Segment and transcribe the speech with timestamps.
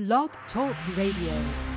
[0.00, 1.69] Blog Talk Radio.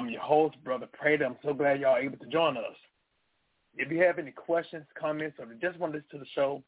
[0.00, 1.26] I'm your host, Brother Prater.
[1.26, 2.64] I'm so glad y'all are able to join us.
[3.76, 6.64] If you have any questions, comments, or just want to listen to the show,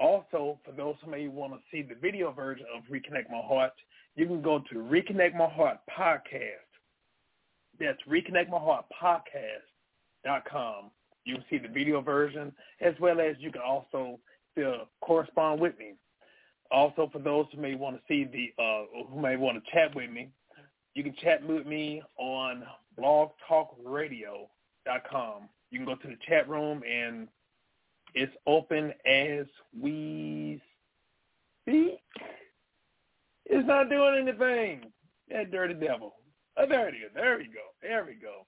[0.00, 3.72] Also, for those who may want to see the video version of Reconnect My Heart,
[4.14, 6.68] you can go to Reconnect My Heart Podcast.
[7.80, 8.48] That's Reconnect.
[11.24, 14.18] You can see the video version as well as you can also
[14.52, 15.94] still correspond with me.
[16.70, 19.94] Also, for those who may want to see the, uh, who may want to chat
[19.94, 20.30] with me,
[20.94, 22.64] you can chat with me on
[22.98, 25.48] blogtalkradio.com.
[25.70, 27.28] You can go to the chat room and
[28.14, 29.46] it's open as
[29.78, 30.60] we
[31.62, 32.00] speak.
[33.46, 34.92] It's not doing anything.
[35.30, 36.14] That dirty devil.
[36.56, 37.10] Oh, there it is.
[37.14, 37.60] There we go.
[37.82, 38.46] There we go.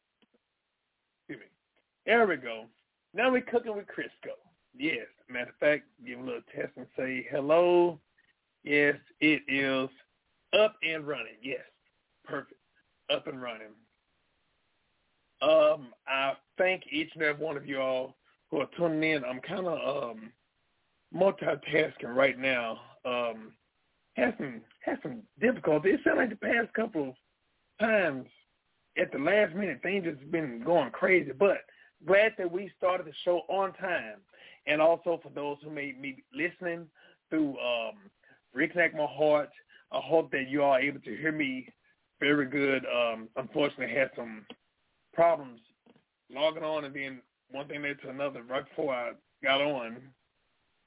[1.29, 1.51] Excuse me.
[2.07, 2.67] There we go.
[3.15, 4.35] Now we're cooking with Crisco.
[4.77, 5.07] Yes.
[5.29, 7.99] Matter of fact, give a little test and say hello.
[8.63, 9.89] Yes, it is
[10.59, 11.37] up and running.
[11.43, 11.61] Yes.
[12.25, 12.61] Perfect.
[13.11, 13.69] Up and running.
[15.43, 18.17] Um, I thank each and every one of you all
[18.51, 19.25] who are tuning in.
[19.25, 20.33] I'm kind of um,
[21.15, 22.81] multitasking right now.
[23.05, 23.53] Um,
[24.15, 25.91] had some had some difficulty.
[25.91, 27.15] It sounds like the past couple of
[27.81, 28.27] times
[28.99, 31.33] at the last minute things just been going crazy.
[31.33, 31.59] But
[32.07, 34.19] glad that we started the show on time.
[34.67, 36.87] And also for those who may be listening
[37.31, 38.11] through um,
[38.57, 39.51] Reconnect My Heart,
[39.93, 41.69] I hope that you are able to hear me
[42.21, 42.85] very good.
[42.87, 44.45] Um, unfortunately, I had some
[45.15, 45.61] problems
[46.33, 47.21] logging on and then
[47.51, 49.13] one thing led to another right before I
[49.43, 49.97] got on.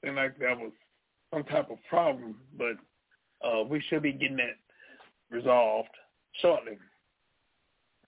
[0.04, 0.72] Seemed like that was
[1.32, 2.76] some type of problem, but
[3.46, 4.56] uh, we should be getting that
[5.30, 5.88] resolved
[6.40, 6.78] shortly.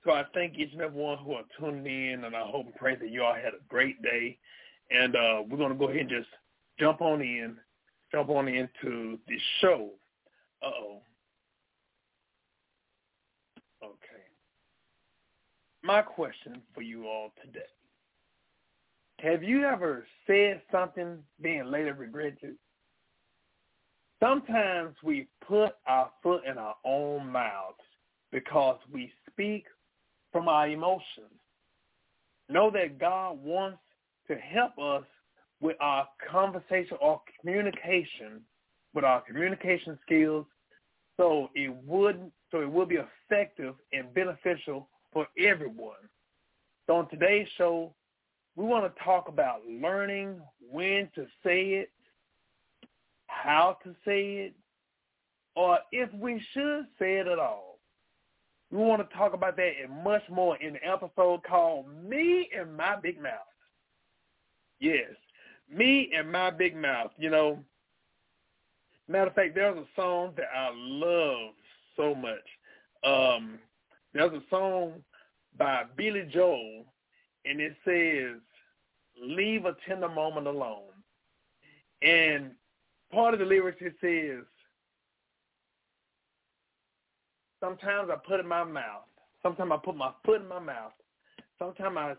[0.05, 2.75] So I thank each and every one who are tuning in, and I hope and
[2.77, 4.39] pray that you all had a great day.
[4.91, 6.29] And uh, we're going to go ahead and just
[6.79, 7.57] jump on in,
[8.13, 9.91] jump on into the show.
[10.63, 11.01] Uh-oh.
[13.83, 14.23] Okay.
[15.83, 17.61] My question for you all today.
[19.21, 22.57] Have you ever said something being later regretted?
[24.23, 27.79] Sometimes we put our foot in our own mouths
[28.31, 29.65] because we speak
[30.33, 31.33] from our emotions.
[32.49, 33.79] Know that God wants
[34.29, 35.05] to help us
[35.61, 38.43] with our conversation or communication,
[38.95, 40.47] with our communication skills,
[41.17, 45.97] so it would so it will be effective and beneficial for everyone.
[46.87, 47.95] So on today's show,
[48.57, 51.91] we want to talk about learning when to say it,
[53.27, 54.55] how to say it,
[55.55, 57.79] or if we should say it at all.
[58.71, 62.77] We want to talk about that and much more in the episode called Me and
[62.77, 63.33] My Big Mouth.
[64.81, 65.13] Yes,
[65.71, 67.13] Me and My Big Mouth.
[67.17, 67.59] You know,
[69.07, 71.55] matter of fact, there's a song that I love
[71.97, 72.35] so much.
[73.05, 73.59] Um,
[74.13, 74.95] there's a song
[75.57, 76.85] by Billy Joel,
[77.49, 78.41] and it says,
[79.23, 80.93] leave a tender moment alone.
[82.03, 82.53] And
[83.13, 84.45] part of the lyrics it says,
[87.61, 89.05] sometimes I put in my mouth.
[89.43, 90.93] Sometimes I put my foot in my mouth.
[91.59, 92.15] Sometimes I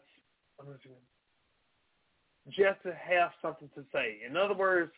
[2.50, 4.20] just to have something to say.
[4.28, 4.92] In other words,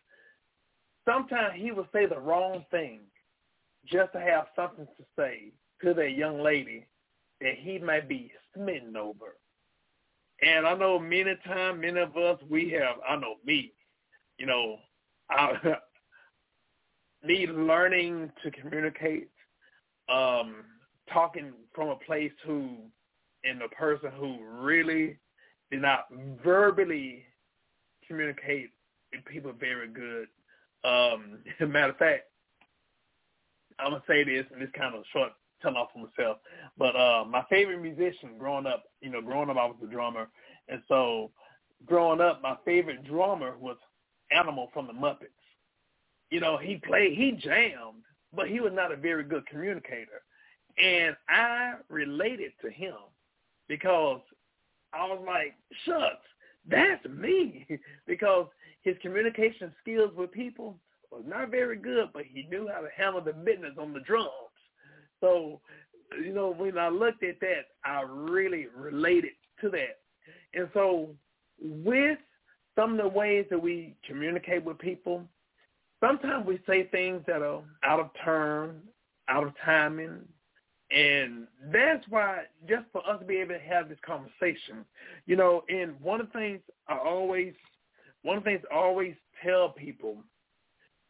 [1.05, 3.01] sometimes he will say the wrong thing
[3.85, 5.51] just to have something to say
[5.83, 6.85] to that young lady
[7.41, 9.37] that he might be smitten over.
[10.41, 13.73] And I know many times, many of us, we have, I know me,
[14.37, 14.77] you know,
[15.29, 15.77] I,
[17.23, 19.29] me learning to communicate,
[20.07, 20.63] um,
[21.11, 22.77] talking from a place who,
[23.43, 25.19] and the person who really
[25.71, 26.05] did not
[26.43, 27.25] verbally
[28.07, 28.69] communicate
[29.11, 30.27] with people very good.
[30.83, 32.23] Um, as a matter of fact,
[33.77, 36.37] I'm gonna say this, and this kind of short tell off for myself.
[36.77, 40.27] But uh, my favorite musician growing up, you know, growing up I was a drummer,
[40.67, 41.31] and so
[41.85, 43.77] growing up, my favorite drummer was
[44.31, 45.27] Animal from the Muppets.
[46.29, 48.03] You know, he played, he jammed,
[48.35, 50.21] but he was not a very good communicator,
[50.77, 52.93] and I related to him
[53.67, 54.21] because
[54.93, 56.25] I was like, shucks,
[56.69, 57.67] that's me,
[58.07, 58.47] because
[58.81, 60.77] his communication skills with people
[61.11, 64.29] was not very good, but he knew how to handle the business on the drums.
[65.21, 65.59] So,
[66.23, 69.31] you know, when I looked at that, I really related
[69.61, 69.99] to that.
[70.53, 71.09] And so
[71.59, 72.17] with
[72.75, 75.23] some of the ways that we communicate with people,
[75.99, 78.81] sometimes we say things that are out of turn,
[79.27, 80.21] out of timing,
[80.91, 84.85] and that's why just for us to be able to have this conversation,
[85.27, 87.53] you know, and one of the things I always,
[88.23, 89.13] one of the things I always
[89.45, 90.17] tell people,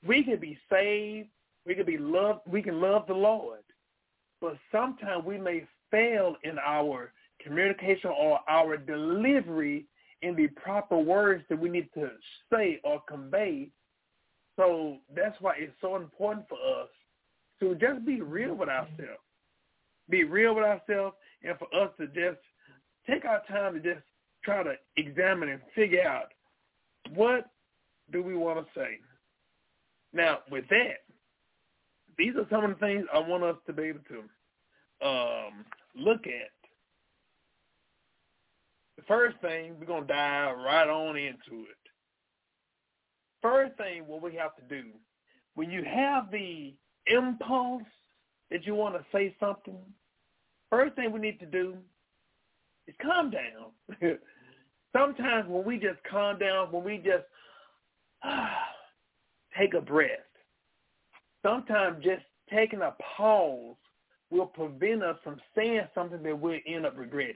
[0.06, 1.29] we can be saved,
[1.65, 3.59] we can be loved, we can love the Lord,
[4.41, 7.12] but sometimes we may fail in our
[7.44, 9.86] communication or our delivery
[10.21, 12.09] in the proper words that we need to
[12.51, 13.69] say or convey.
[14.57, 16.89] So that's why it's so important for us
[17.62, 19.24] to just be real with ourselves.
[20.09, 22.40] Be real with ourselves and for us to just
[23.09, 24.06] take our time to just
[24.44, 26.33] try to examine and figure out
[27.13, 27.49] what
[28.11, 28.99] do we want to say.
[30.13, 31.04] Now, with that,
[32.18, 34.23] these are some of the things I want us to be able to
[35.01, 35.65] um,
[35.95, 36.51] look at.
[38.97, 41.77] The first thing, we're going to dive right on into it.
[43.41, 44.89] First thing, what we have to do,
[45.56, 46.73] when you have the
[47.07, 47.83] impulse
[48.51, 49.79] that you want to say something,
[50.69, 51.77] first thing we need to do
[52.87, 53.71] is calm down.
[54.95, 57.25] Sometimes when we just calm down, when we just
[58.23, 58.49] ah,
[59.57, 60.09] take a breath,
[61.44, 63.75] sometimes just taking a pause
[64.31, 67.36] will prevent us from saying something that we'll end up regretting.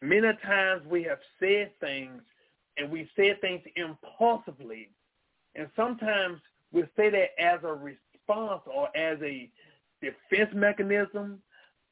[0.00, 2.22] Many times we have said things
[2.76, 4.90] and we said things impulsively.
[5.54, 6.40] And sometimes
[6.72, 9.50] we say that as a response or as a
[10.00, 11.40] defense mechanism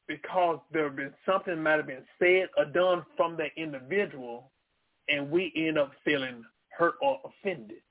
[0.07, 4.51] because there have been something might have been said or done from that individual
[5.07, 7.81] and we end up feeling hurt or offended.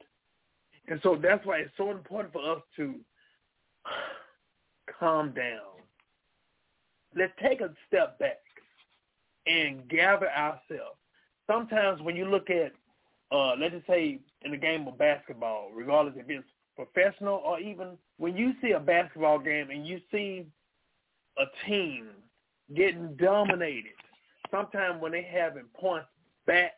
[0.89, 2.97] And so that's why it's so important for us to
[4.99, 5.80] calm down.
[7.17, 8.39] Let's take a step back
[9.47, 10.99] and gather ourselves.
[11.47, 12.73] Sometimes when you look at,
[13.33, 17.99] uh, let's just say in the game of basketball, regardless if it's professional or even
[18.19, 20.47] when you see a basketball game and you see
[21.39, 22.09] a team
[22.75, 23.93] getting dominated,
[24.51, 26.09] sometimes when they having points
[26.47, 26.73] back,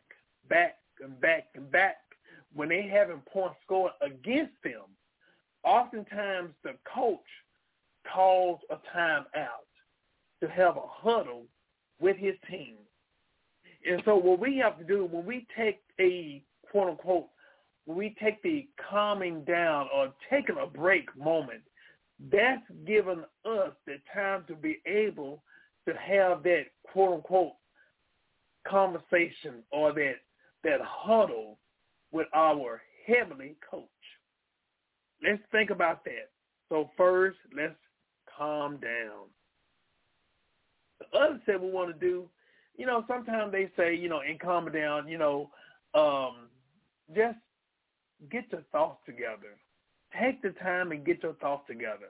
[0.49, 1.97] back, and back, and back,
[2.55, 4.83] when they having points scored against them,
[5.63, 7.19] oftentimes the coach
[8.11, 9.65] calls a timeout
[10.43, 11.45] to have a huddle
[12.01, 12.75] with his team.
[13.89, 17.27] And so what we have to do when we take a quote unquote
[17.85, 21.61] when we take the calming down or taking a break moment,
[22.31, 25.43] that's given us the time to be able
[25.87, 27.53] to have that quote unquote
[28.67, 30.15] conversation or that
[30.63, 31.57] that huddle
[32.11, 33.83] with our heavenly coach.
[35.21, 36.31] Let's think about that.
[36.69, 37.75] So first, let's
[38.37, 39.27] calm down.
[41.11, 42.25] The other thing we want to do,
[42.75, 45.49] you know, sometimes they say, you know, in calm down, you know,
[45.93, 46.47] um,
[47.15, 47.37] just
[48.31, 49.57] get your thoughts together.
[50.19, 52.09] Take the time and get your thoughts together.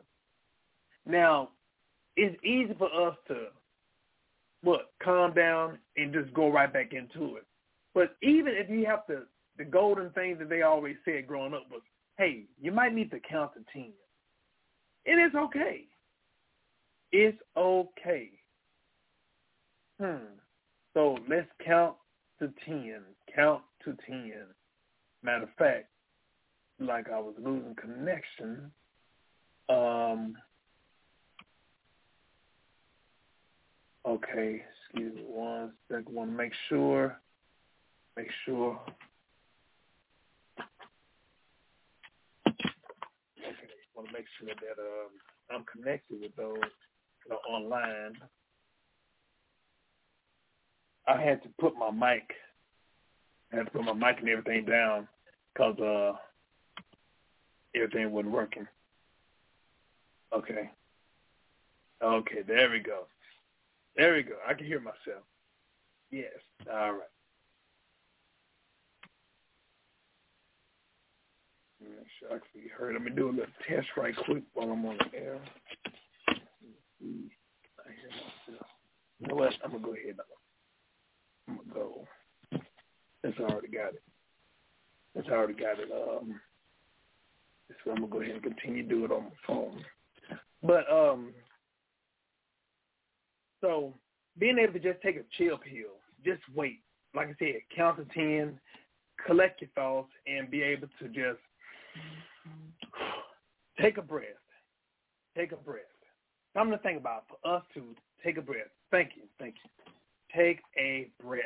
[1.05, 1.50] Now,
[2.15, 3.47] it's easy for us to
[4.62, 7.45] what calm down and just go right back into it.
[7.93, 9.23] But even if you have to,
[9.57, 11.81] the golden thing that they always said growing up was,
[12.17, 13.91] hey, you might need to count to ten.
[15.05, 15.85] And it's okay.
[17.12, 18.31] It's okay.
[20.01, 20.25] Hmm.
[20.93, 21.95] So let's count
[22.39, 23.01] to ten.
[23.35, 24.45] Count to ten.
[25.23, 25.88] Matter of fact,
[26.79, 28.71] like I was losing connection.
[29.69, 30.35] Um,
[34.05, 36.13] okay, excuse me one second.
[36.13, 37.19] Want to make sure,
[38.17, 38.79] make sure.
[43.39, 45.12] Okay, want to make sure that um,
[45.51, 46.57] I'm connected with those
[47.25, 48.13] you know, online.
[51.07, 52.31] I had to put my mic,
[53.51, 55.07] I had to put my mic and everything down
[55.53, 56.13] because uh,
[57.75, 58.67] everything wasn't working.
[60.33, 60.69] Okay.
[62.01, 63.03] Okay, there we go.
[63.95, 64.36] There we go.
[64.48, 65.24] I can hear myself.
[66.12, 66.31] Yes.
[66.72, 67.01] All right.
[71.81, 72.93] Make sure I can be heard.
[72.93, 75.39] Let me do a little test right quick while I'm on the air.
[77.01, 78.67] I hear myself.
[79.19, 79.53] You know what?
[79.63, 80.17] I'm gonna go ahead.
[81.73, 82.07] Go.
[83.23, 84.03] It's already got it.
[85.15, 85.89] It's already got it.
[85.91, 86.39] Um,
[87.83, 89.83] so I'm gonna go ahead and continue to do it on my phone.
[90.61, 91.33] But um,
[93.61, 93.93] so
[94.39, 96.79] being able to just take a chill pill, just wait.
[97.15, 98.59] Like I said, count to ten,
[99.25, 101.39] collect your thoughts, and be able to just
[103.79, 104.27] take a breath.
[105.35, 105.83] Take a breath.
[106.55, 108.69] Something to think about for us to take a breath.
[108.91, 109.69] Thank you, thank you.
[110.35, 111.41] Take a breath.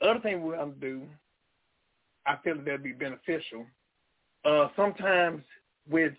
[0.00, 1.02] The other thing we're going to do,
[2.26, 3.66] I feel that that'd be beneficial,
[4.44, 5.42] uh, sometimes
[5.88, 6.14] with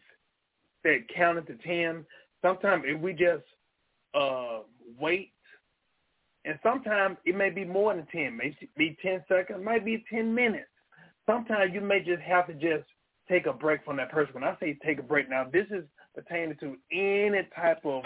[0.83, 2.05] that counting to ten,
[2.41, 3.43] sometimes if we just
[4.13, 4.59] uh,
[4.99, 5.31] wait,
[6.45, 10.33] and sometimes it may be more than ten, may be ten seconds, might be ten
[10.33, 10.67] minutes.
[11.25, 12.87] Sometimes you may just have to just
[13.29, 14.33] take a break from that person.
[14.33, 18.03] When I say take a break, now this is pertaining to any type of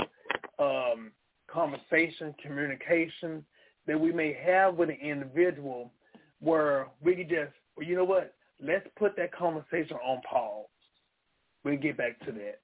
[0.60, 1.12] um,
[1.48, 3.44] conversation, communication
[3.88, 5.92] that we may have with an individual
[6.40, 10.66] where we can just, well, you know what, let's put that conversation on pause.
[11.64, 12.60] We'll get back to that.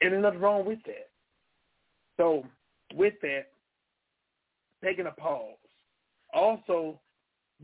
[0.00, 1.08] And there's nothing wrong with that.
[2.16, 2.44] So
[2.94, 3.48] with that,
[4.82, 5.56] taking a pause.
[6.32, 7.00] Also,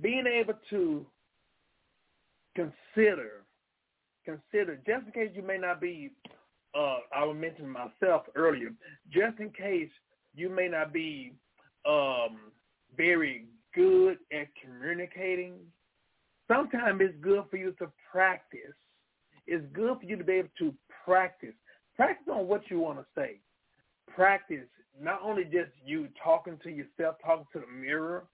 [0.02, 1.06] being able to
[2.54, 3.44] consider,
[4.24, 6.10] consider, just in case you may not be,
[6.74, 8.70] uh, I was mentioning myself earlier,
[9.10, 9.90] just in case
[10.36, 11.32] you may not be
[11.88, 12.38] um,
[12.96, 15.54] very good at communicating,
[16.46, 18.74] sometimes it's good for you to practice.
[19.46, 20.74] It's good for you to be able to
[21.04, 21.54] practice.
[21.96, 23.40] Practice on what you want to say.
[24.14, 24.66] Practice
[25.00, 28.24] not only just you talking to yourself, talking to the mirror,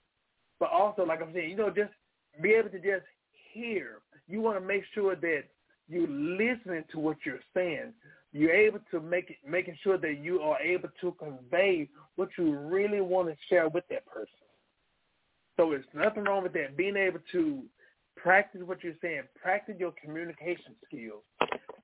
[0.61, 1.90] but also, like I'm saying, you know, just
[2.40, 3.04] be able to just
[3.52, 4.00] hear.
[4.28, 5.42] You want to make sure that
[5.88, 7.92] you're listening to what you're saying.
[8.32, 12.56] You're able to make it, making sure that you are able to convey what you
[12.56, 14.28] really want to share with that person.
[15.56, 16.76] So there's nothing wrong with that.
[16.76, 17.62] Being able to
[18.16, 21.22] practice what you're saying, practice your communication skills.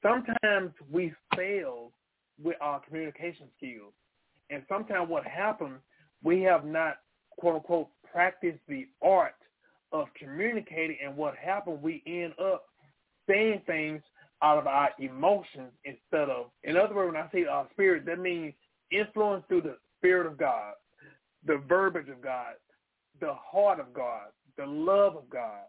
[0.02, 1.92] Sometimes we fail
[2.42, 3.92] with our communication skills.
[4.50, 5.80] And sometimes what happens,
[6.22, 6.98] we have not,
[7.38, 9.34] quote unquote, practiced the art
[9.92, 10.96] of communicating.
[11.04, 12.64] And what happens, we end up
[13.28, 14.02] saying things
[14.42, 18.18] out of our emotions instead of, in other words, when I say our spirit, that
[18.18, 18.54] means
[18.90, 20.74] influence through the spirit of God,
[21.46, 22.54] the verbiage of God,
[23.20, 25.64] the heart of God, the love of God.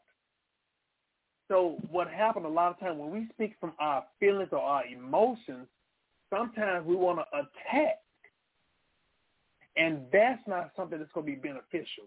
[1.47, 4.85] So what happened a lot of times when we speak from our feelings or our
[4.85, 5.67] emotions,
[6.29, 7.97] sometimes we want to attack.
[9.75, 12.05] And that's not something that's going to be beneficial.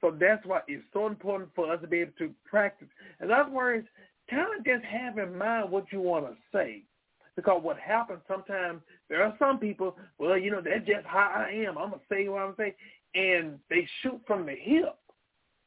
[0.00, 2.88] So that's why it's so important for us to be able to practice.
[3.20, 3.86] In other words,
[4.30, 6.82] kind of just have in mind what you want to say.
[7.36, 11.50] Because what happens sometimes, there are some people, well, you know, that's just how I
[11.52, 11.78] am.
[11.78, 12.76] I'm going to say what I'm going to say.
[13.14, 14.96] And they shoot from the hip.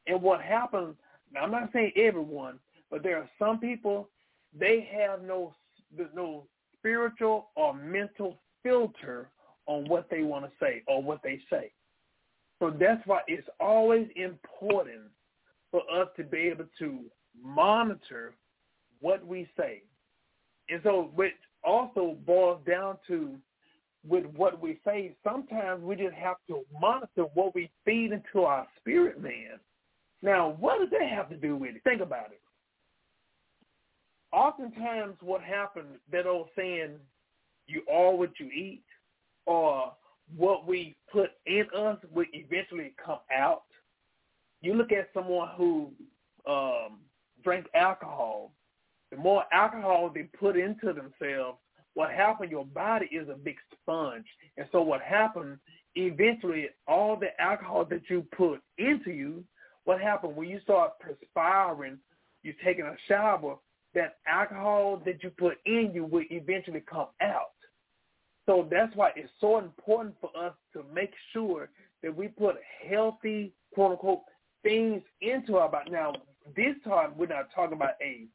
[0.06, 0.96] And what happens,
[1.32, 2.58] now I'm not saying everyone,
[2.90, 4.10] but there are some people,
[4.58, 5.54] they have no,
[6.14, 6.44] no
[6.76, 9.30] spiritual or mental filter
[9.66, 11.72] on what they want to say or what they say.
[12.58, 15.02] So that's why it's always important
[15.70, 17.00] for us to be able to
[17.42, 18.34] monitor
[19.02, 19.82] what we say.
[20.70, 23.34] And so which also boils down to
[24.08, 28.66] with what we say, sometimes we just have to monitor what we feed into our
[28.78, 29.60] spirit man.
[30.22, 31.84] Now, what does that have to do with it?
[31.84, 32.40] Think about it.
[34.32, 36.92] Oftentimes what happens, that old saying,
[37.66, 38.82] you are what you eat,
[39.46, 39.92] or
[40.36, 43.64] what we put in us will eventually come out.
[44.62, 45.90] You look at someone who
[46.48, 47.00] um,
[47.44, 48.52] drank alcohol.
[49.12, 51.58] The more alcohol they put into themselves,
[51.92, 54.24] what happens, your body is a big sponge.
[54.56, 55.58] And so what happens,
[55.94, 59.44] eventually all the alcohol that you put into you,
[59.84, 61.98] what happens when you start perspiring,
[62.42, 63.58] you're taking a shower,
[63.94, 67.52] that alcohol that you put in you will eventually come out.
[68.46, 71.68] So that's why it's so important for us to make sure
[72.02, 72.56] that we put
[72.88, 74.22] healthy, quote unquote,
[74.62, 75.90] things into our body.
[75.90, 76.14] Now,
[76.56, 78.26] this time we're not talking about a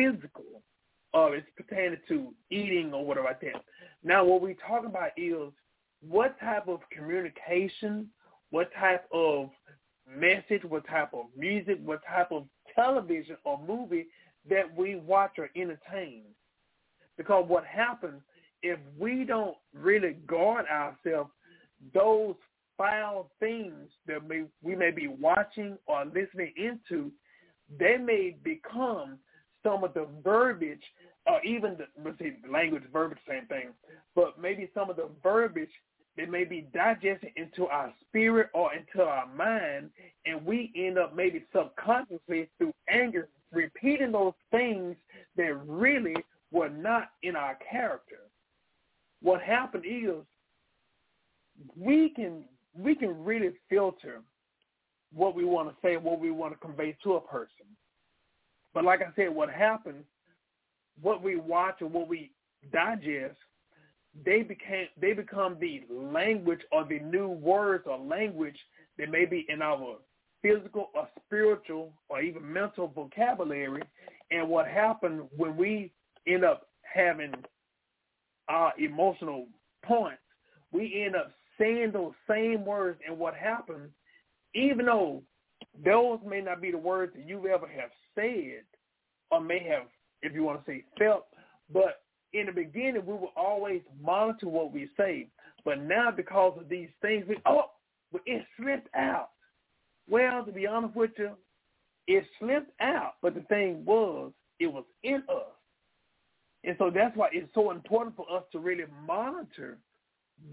[0.00, 0.62] physical,
[1.12, 3.62] or it's pertaining to eating or whatever like that.
[4.02, 5.52] Now, what we're talking about is
[6.08, 8.08] what type of communication,
[8.50, 9.50] what type of
[10.08, 14.06] message, what type of music, what type of television or movie
[14.48, 16.22] that we watch or entertain.
[17.16, 18.22] Because what happens
[18.62, 21.30] if we don't really guard ourselves,
[21.92, 22.34] those
[22.78, 27.10] foul things that we may be watching or listening into,
[27.78, 29.18] they may become
[29.62, 30.82] some of the verbiage
[31.26, 33.68] or even the, let's say language, verbiage, same thing,
[34.14, 35.70] but maybe some of the verbiage
[36.16, 39.90] that may be digested into our spirit or into our mind,
[40.26, 44.96] and we end up maybe subconsciously through anger repeating those things
[45.36, 46.14] that really
[46.50, 48.20] were not in our character
[49.22, 50.14] what happened is
[51.76, 52.44] we can
[52.74, 54.22] we can really filter
[55.12, 57.66] what we want to say what we want to convey to a person.
[58.72, 60.04] But like I said, what happens,
[61.00, 62.30] what we watch or what we
[62.72, 63.36] digest,
[64.24, 68.58] they became they become the language or the new words or language
[68.98, 69.96] that may be in our
[70.42, 73.82] physical or spiritual or even mental vocabulary.
[74.30, 75.92] And what happened when we
[76.26, 77.32] end up having
[78.48, 79.46] our emotional
[79.84, 80.22] points,
[80.72, 83.90] we end up saying those same words and what happens,
[84.54, 85.22] even though
[85.84, 88.62] those may not be the words that you ever have said
[89.30, 89.86] or may have,
[90.22, 91.26] if you want to say felt,
[91.72, 92.02] but
[92.32, 95.28] in the beginning we will always monitor what we say.
[95.64, 97.64] But now because of these things, we, oh,
[98.12, 99.30] but it slipped out.
[100.08, 101.30] Well, to be honest with you,
[102.06, 105.54] it slipped out, but the thing was, it was in us.
[106.64, 109.78] And so that's why it's so important for us to really monitor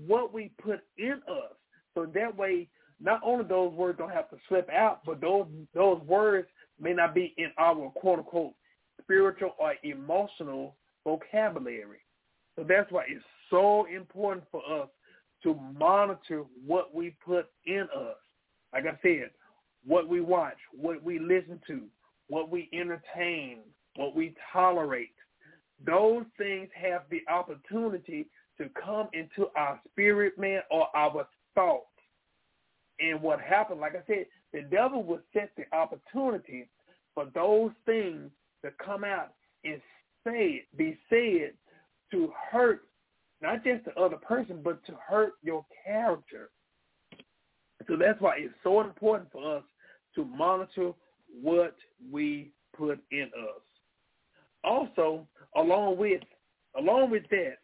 [0.06, 1.54] what we put in us.
[1.96, 2.70] So that way,
[3.02, 6.48] not only those words don't have to slip out, but those those words
[6.80, 8.54] may not be in our quote unquote
[9.02, 12.00] spiritual or emotional vocabulary.
[12.56, 14.90] So that's why it's so important for us
[15.44, 18.18] to monitor what we put in us.
[18.74, 19.30] Like I said,
[19.86, 21.84] what we watch, what we listen to,
[22.28, 23.60] what we entertain,
[23.96, 25.14] what we tolerate,
[25.86, 31.86] those things have the opportunity to come into our spirit man or our thoughts.
[33.00, 34.26] And what happened, like I said,
[34.58, 36.68] the devil will set the opportunity
[37.14, 38.32] for those things
[38.64, 39.80] to come out and
[40.26, 41.54] say be said
[42.12, 42.84] to hurt
[43.42, 46.50] not just the other person, but to hurt your character.
[47.88, 49.64] So that's why it's so important for us
[50.16, 50.92] to monitor
[51.42, 51.76] what
[52.12, 53.62] we put in us
[54.64, 56.22] also, along with
[56.78, 57.58] along with that,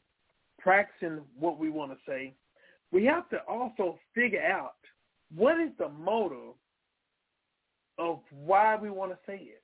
[0.60, 2.34] practicing what we want to say,
[2.92, 4.76] we have to also figure out
[5.36, 6.54] what is the motive
[7.98, 9.64] of why we want to say it.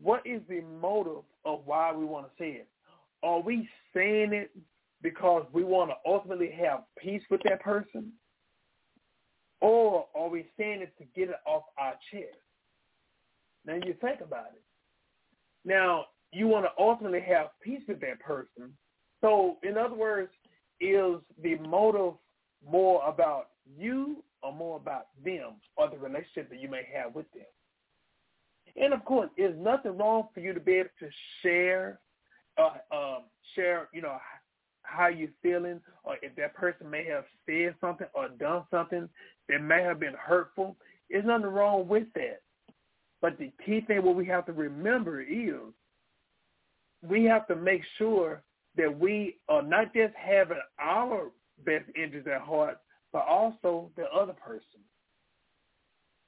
[0.00, 2.68] What is the motive of why we want to say it?
[3.22, 4.50] Are we saying it
[5.02, 8.12] because we want to ultimately have peace with that person?
[9.60, 12.36] Or are we saying it to get it off our chest?
[13.64, 14.62] Now you think about it.
[15.64, 18.72] Now you want to ultimately have peace with that person.
[19.20, 20.32] So in other words,
[20.80, 22.14] is the motive
[22.68, 27.30] more about you or more about them or the relationship that you may have with
[27.32, 27.44] them?
[28.76, 31.08] And of course, there's nothing wrong for you to be able to
[31.42, 32.00] share,
[32.58, 33.22] uh, um,
[33.54, 34.16] share, you know,
[34.82, 39.08] how you're feeling, or if that person may have said something or done something
[39.48, 40.76] that may have been hurtful.
[41.10, 42.40] There's nothing wrong with that.
[43.20, 45.54] But the key thing what we have to remember is
[47.02, 48.42] we have to make sure
[48.76, 51.30] that we are not just having our
[51.64, 52.78] best interests at heart,
[53.12, 54.80] but also the other person.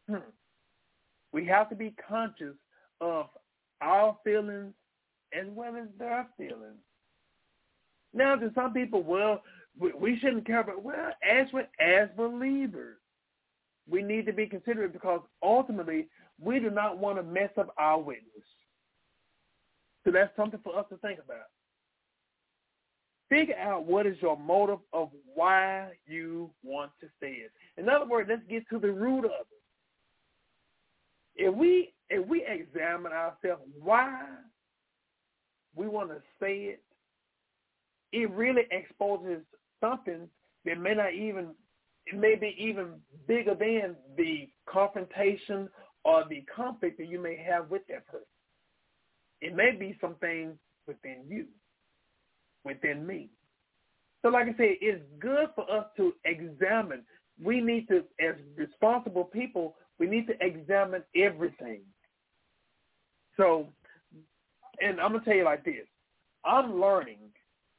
[0.08, 0.30] Hmm.
[1.32, 2.54] We have to be conscious
[3.00, 3.26] of
[3.80, 4.74] our feelings
[5.32, 6.78] as well as their feelings.
[8.12, 9.42] Now, to some people, well,
[9.78, 11.48] we shouldn't care about, well, as,
[11.80, 12.98] as believers,
[13.88, 16.08] we need to be considerate because ultimately
[16.40, 18.28] we do not want to mess up our witness.
[20.04, 21.46] So that's something for us to think about.
[23.28, 27.52] Figure out what is your motive of why you want to say it.
[27.76, 29.62] In other words, let's get to the root of it.
[31.37, 34.26] If we if we examine ourselves why
[35.74, 36.82] we want to say it,
[38.12, 39.42] it really exposes
[39.80, 40.28] something
[40.64, 41.48] that may not even
[42.06, 45.68] it may be even bigger than the confrontation
[46.04, 48.26] or the conflict that you may have with that person.
[49.40, 51.46] It may be something within you,
[52.64, 53.29] within me.
[54.22, 57.03] So like I said, it's good for us to examine.
[57.42, 61.81] We need to, as responsible people, we need to examine everything.
[63.37, 63.68] So,
[64.81, 65.87] and I'm going to tell you like this.
[66.44, 67.18] I'm learning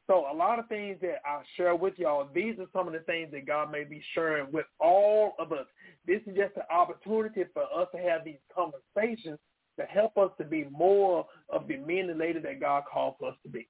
[0.07, 2.99] so a lot of things that I share with y'all, these are some of the
[2.99, 5.65] things that God may be sharing with all of us.
[6.05, 9.39] This is just an opportunity for us to have these conversations
[9.79, 13.33] to help us to be more of the men and ladies that God calls us
[13.43, 13.67] to be.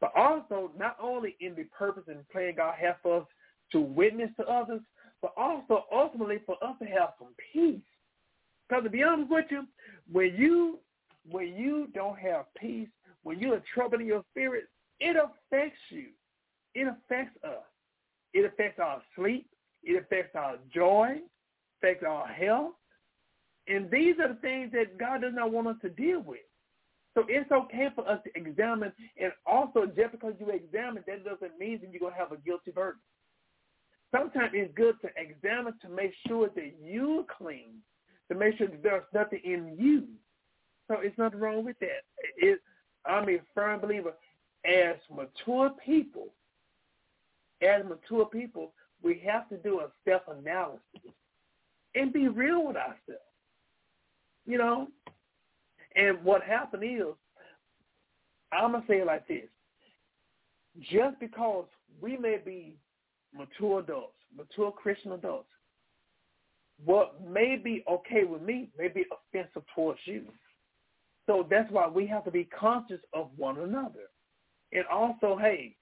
[0.00, 3.26] But also, not only in the purpose and plan God has for us
[3.72, 4.80] to witness to others,
[5.22, 7.80] but also ultimately for us to have some peace.
[8.68, 9.66] Because to be honest with you,
[10.10, 10.78] when you
[11.30, 12.88] when you don't have peace,
[13.22, 14.64] when you're trouble in your spirit,
[15.00, 16.08] it affects you.
[16.74, 17.64] It affects us.
[18.34, 19.48] It affects our sleep.
[19.82, 21.18] It affects our joy,
[21.78, 22.72] affects our health.
[23.66, 26.40] And these are the things that God does not want us to deal with.
[27.14, 28.92] So it's okay for us to examine.
[29.16, 32.36] And also, just because you examine, that doesn't mean that you're going to have a
[32.38, 33.00] guilty verdict.
[34.14, 37.78] Sometimes it's good to examine to make sure that you're clean,
[38.30, 40.04] to make sure that there's nothing in you.
[40.88, 42.02] So it's nothing wrong with that.
[42.36, 42.60] It,
[43.06, 44.12] I'm a firm believer
[44.64, 46.28] as mature people,
[47.62, 48.72] as mature people,
[49.02, 50.80] we have to do a self-analysis
[51.94, 53.20] and be real with ourselves.
[54.46, 54.88] You know?
[55.96, 57.14] And what happened is,
[58.52, 59.48] I'm going to say it like this.
[60.90, 61.66] Just because
[62.00, 62.76] we may be
[63.32, 65.48] mature adults, mature Christian adults,
[66.84, 70.24] what may be okay with me may be offensive towards you.
[71.26, 74.10] So that's why we have to be conscious of one another.
[74.72, 75.76] And also, hey,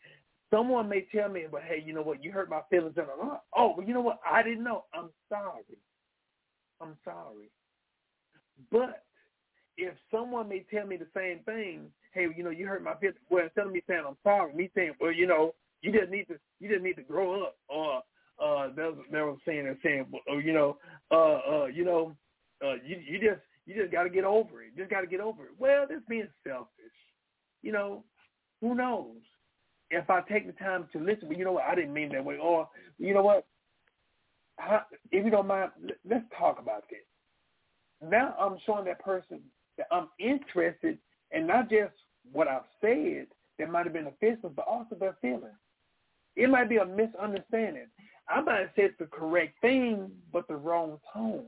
[0.52, 2.22] someone may tell me, but hey, you know what?
[2.22, 2.94] You hurt my feelings.
[2.96, 4.20] And I'm, oh, well, you know what?
[4.30, 4.84] I didn't know.
[4.94, 5.78] I'm sorry.
[6.80, 7.50] I'm sorry.
[8.70, 9.04] But
[9.76, 13.18] if someone may tell me the same thing, hey, you know, you hurt my feelings.
[13.30, 16.24] Well, instead of me saying I'm sorry, me saying, well, you know, you just need
[16.28, 17.56] to, you just need to grow up.
[17.68, 17.98] Or
[18.38, 20.78] uh, that was, was saying and saying, well, you know,
[21.10, 22.14] uh, uh, you know,
[22.64, 24.76] uh, you you just you just got to get over it.
[24.76, 25.50] Just got to get over it.
[25.58, 26.68] Well, that's being selfish.
[27.62, 28.04] You know,
[28.60, 29.16] who knows?
[29.90, 31.64] If I take the time to listen, but you know what?
[31.64, 32.38] I didn't mean that way.
[32.38, 33.46] Or you know what?
[34.56, 35.70] How, if you don't mind,
[36.08, 37.00] let's talk about this.
[38.08, 39.40] Now I'm showing that person
[39.78, 40.98] that I'm interested
[41.30, 41.92] in not just
[42.30, 43.26] what I've said
[43.58, 45.54] that might have been offensive, but also their feelings.
[46.36, 47.88] It might be a misunderstanding.
[48.28, 51.46] I might have said the correct thing, but the wrong tone,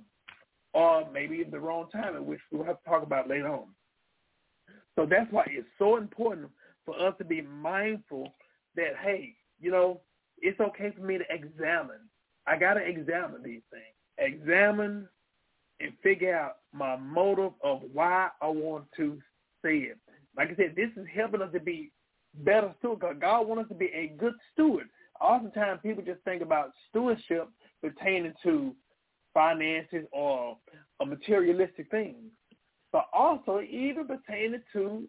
[0.72, 3.68] or maybe the wrong timing, which we'll have to talk about later on.
[4.96, 6.50] So that's why it's so important
[6.84, 8.34] for us to be mindful
[8.76, 10.00] that, hey, you know,
[10.38, 12.00] it's okay for me to examine.
[12.46, 13.94] I got to examine these things.
[14.18, 15.08] Examine
[15.84, 19.18] and figure out my motive of why I want to
[19.62, 19.98] say it.
[20.36, 21.92] Like I said, this is helping us to be
[22.42, 24.88] better stewards God wants us to be a good steward.
[25.20, 27.48] Oftentimes people just think about stewardship
[27.80, 28.74] pertaining to
[29.32, 30.56] finances or,
[30.98, 32.16] or materialistic things,
[32.92, 35.06] but also even pertaining to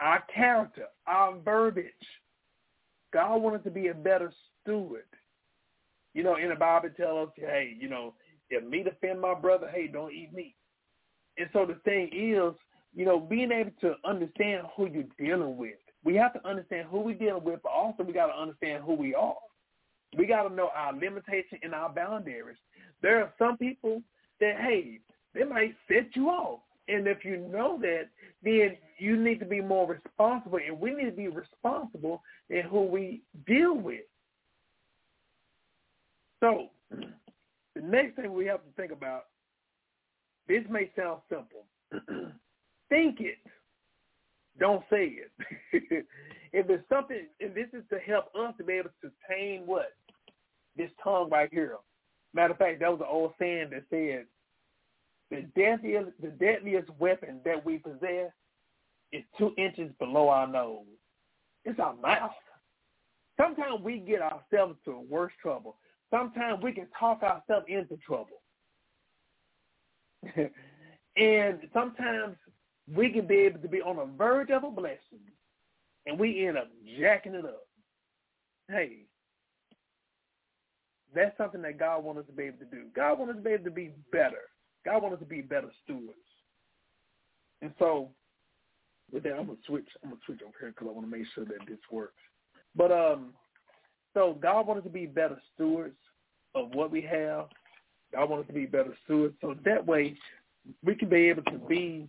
[0.00, 1.86] our character, our verbiage.
[3.12, 5.04] God wants us to be a better steward.
[6.14, 8.14] You know, in the Bible, tell us, hey, you know,
[8.50, 10.54] if meat offend my brother, hey, don't eat meat.
[11.38, 12.54] and so the thing is,
[12.94, 15.76] you know, being able to understand who you're dealing with.
[16.02, 18.94] We have to understand who we're dealing with, but also we got to understand who
[18.94, 19.36] we are.
[20.16, 22.56] We got to know our limitation and our boundaries.
[23.00, 24.02] There are some people
[24.40, 25.00] that, hey,
[25.34, 26.60] they might set you off.
[26.88, 28.08] And if you know that,
[28.42, 32.82] then you need to be more responsible, and we need to be responsible in who
[32.84, 34.00] we deal with.
[36.40, 36.70] So
[37.80, 39.26] the next thing we have to think about,
[40.48, 41.64] this may sound simple.
[42.88, 43.38] think it.
[44.58, 46.06] Don't say it.
[46.52, 49.94] if there's something, and this is to help us to be able to tame what?
[50.76, 51.76] This tongue right here.
[52.34, 54.26] Matter of fact, that was an old saying that said,
[55.30, 58.30] the deadliest, the deadliest weapon that we possess
[59.12, 60.84] is two inches below our nose.
[61.64, 62.32] It's our mouth.
[63.40, 65.76] Sometimes we get ourselves to worse trouble.
[66.10, 68.42] Sometimes we can talk ourselves into trouble.
[71.16, 72.36] and sometimes
[72.94, 75.20] we can be able to be on the verge of a blessing
[76.06, 76.68] and we end up
[76.98, 77.66] jacking it up.
[78.68, 79.04] Hey,
[81.14, 82.84] that's something that God wants us to be able to do.
[82.94, 84.42] God wants us to be able to be better.
[84.84, 86.14] God wants us to be better stewards.
[87.62, 88.10] And so,
[89.12, 89.88] with that, I'm gonna switch.
[90.02, 92.14] I'm gonna switch over here because I want to make sure that this works.
[92.74, 93.34] But um,
[94.14, 95.96] so God wants us to be better stewards
[96.54, 97.46] of what we have.
[98.12, 100.16] God wants us to be better stewards, so that way
[100.84, 102.08] we can be able to be.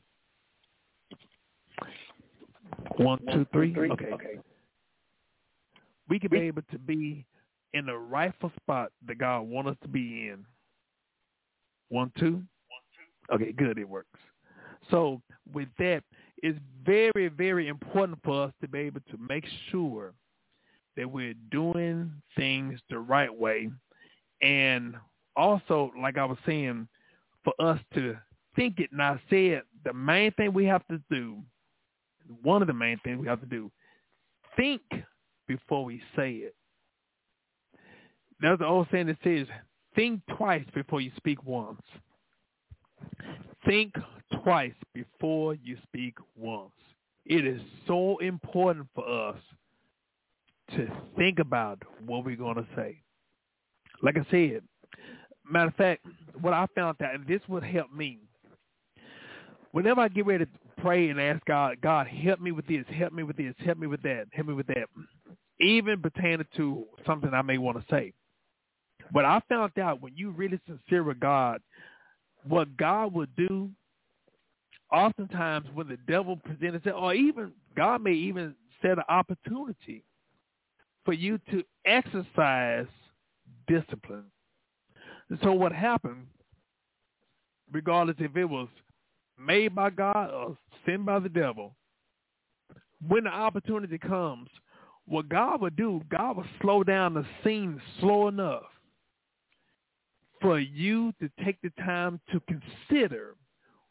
[2.97, 3.73] One, two, three.
[3.73, 3.91] three.
[3.91, 4.11] Okay.
[4.13, 4.39] okay.
[6.09, 7.25] We can be able to be
[7.73, 10.45] in the rightful spot that God wants us to be in.
[11.89, 12.41] One, two.
[13.33, 13.77] Okay, good.
[13.77, 14.19] It works.
[14.89, 15.21] So
[15.53, 16.03] with that,
[16.43, 20.13] it's very, very important for us to be able to make sure
[20.97, 23.69] that we're doing things the right way.
[24.41, 24.95] And
[25.35, 26.87] also, like I was saying,
[27.43, 28.17] for us to
[28.55, 31.37] think it, and I said the main thing we have to do,
[32.41, 33.71] one of the main things we have to do,
[34.55, 34.81] think
[35.47, 36.55] before we say it.
[38.39, 39.47] There's an old saying that says,
[39.95, 41.81] think twice before you speak once.
[43.65, 43.93] Think
[44.43, 46.71] twice before you speak once.
[47.25, 49.37] It is so important for us
[50.75, 53.01] to think about what we're going to say.
[54.01, 54.61] Like I said,
[55.49, 56.05] matter of fact,
[56.39, 58.19] what I found out, and this would help me,
[59.71, 63.13] whenever I get ready to pray and ask God, God, help me with this, help
[63.13, 64.87] me with this, help me with that, help me with that,
[65.59, 68.13] even pertaining to something I may want to say.
[69.13, 71.61] But I found out when you really sincere with God,
[72.47, 73.69] what God would do,
[74.91, 80.03] oftentimes when the devil presents it, or even God may even set an opportunity
[81.05, 82.87] for you to exercise
[83.67, 84.25] discipline.
[85.43, 86.27] So what happened,
[87.71, 88.67] regardless if it was
[89.39, 91.75] made by God or sent by the devil,
[93.07, 94.49] when the opportunity comes,
[95.05, 98.63] what God would do, God would slow down the scene slow enough
[100.39, 103.35] for you to take the time to consider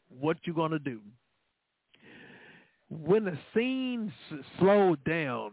[0.09, 0.99] what you're going to do.
[2.89, 4.11] When the scene
[4.59, 5.51] slows down,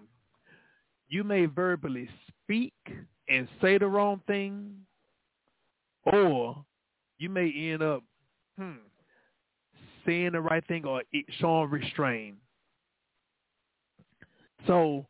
[1.08, 2.08] you may verbally
[2.42, 2.74] speak
[3.28, 4.74] and say the wrong thing,
[6.04, 6.64] or
[7.18, 8.02] you may end up
[8.58, 8.72] hmm,
[10.06, 11.02] saying the right thing or
[11.38, 12.36] showing restraint.
[14.66, 15.06] So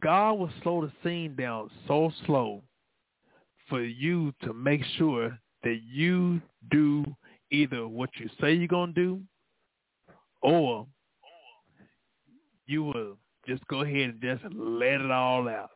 [0.00, 2.62] God will slow the scene down so slow
[3.68, 7.04] for you to make sure that you do
[7.50, 9.20] either what you say you're going to do
[10.42, 10.86] or
[12.66, 15.70] you will just go ahead and just let it all out.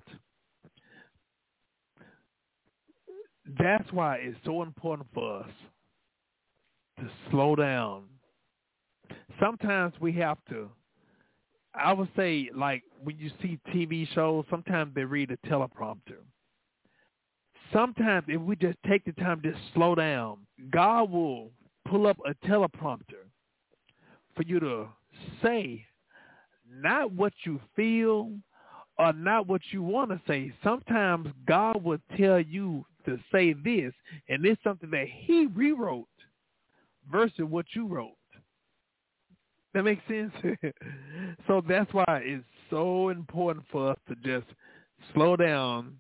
[3.59, 5.51] That's why it's so important for us
[6.99, 8.05] to slow down.
[9.41, 10.71] Sometimes we have to,
[11.75, 16.23] I would say, like when you see TV shows, sometimes they read a teleprompter
[17.75, 20.39] sometimes if we just take the time to slow down,
[20.71, 21.51] God will
[21.87, 23.27] pull up a teleprompter
[24.35, 24.89] for you to
[25.43, 25.85] say
[26.81, 28.33] not what you feel
[28.99, 30.53] or not what you want to say.
[30.63, 33.93] Sometimes God will tell you to say this,
[34.29, 36.07] and it's something that he rewrote
[37.11, 38.17] versus what you wrote.
[39.75, 40.33] That makes sense?
[41.47, 44.47] so that's why it's so important for us to just
[45.13, 45.97] slow down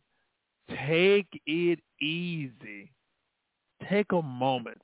[0.86, 2.90] Take it easy.
[3.88, 4.80] Take a moment.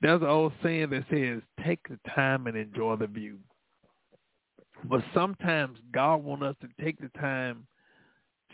[0.00, 3.38] There's an old saying that says, take the time and enjoy the view.
[4.84, 7.66] But sometimes God wants us to take the time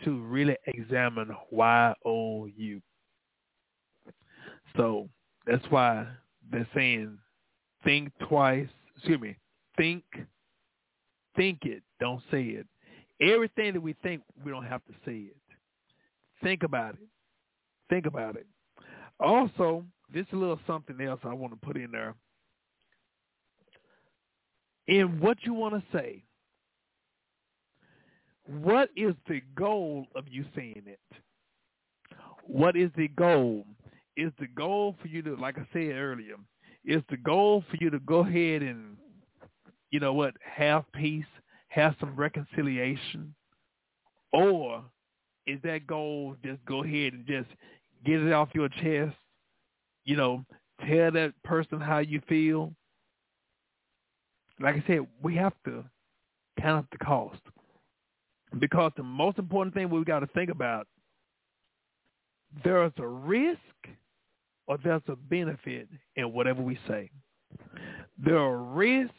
[0.03, 2.81] to really examine why oh you.
[4.75, 5.09] So
[5.45, 6.07] that's why
[6.51, 7.17] they're saying
[7.83, 8.67] think twice.
[8.95, 9.37] Excuse me.
[9.77, 10.03] Think,
[11.35, 11.83] think it.
[11.99, 12.67] Don't say it.
[13.21, 15.37] Everything that we think, we don't have to say it.
[16.43, 17.07] Think about it.
[17.89, 18.45] Think about it.
[19.19, 22.13] Also, is a little something else I want to put in there.
[24.87, 26.23] In what you want to say,
[28.45, 30.99] what is the goal of you saying it?
[32.45, 33.65] What is the goal?
[34.15, 36.35] Is the goal for you to, like I said earlier,
[36.85, 38.95] is the goal for you to go ahead and,
[39.91, 41.25] you know what, have peace,
[41.67, 43.35] have some reconciliation?
[44.31, 44.83] Or
[45.45, 47.49] is that goal just go ahead and just
[48.05, 49.15] get it off your chest,
[50.05, 50.45] you know,
[50.87, 52.73] tell that person how you feel?
[54.59, 55.83] Like I said, we have to
[56.59, 57.41] count the cost.
[58.59, 60.87] Because the most important thing we've got to think about,
[62.63, 63.59] there's a risk
[64.67, 67.09] or there's a benefit in whatever we say.
[68.17, 69.13] There are risks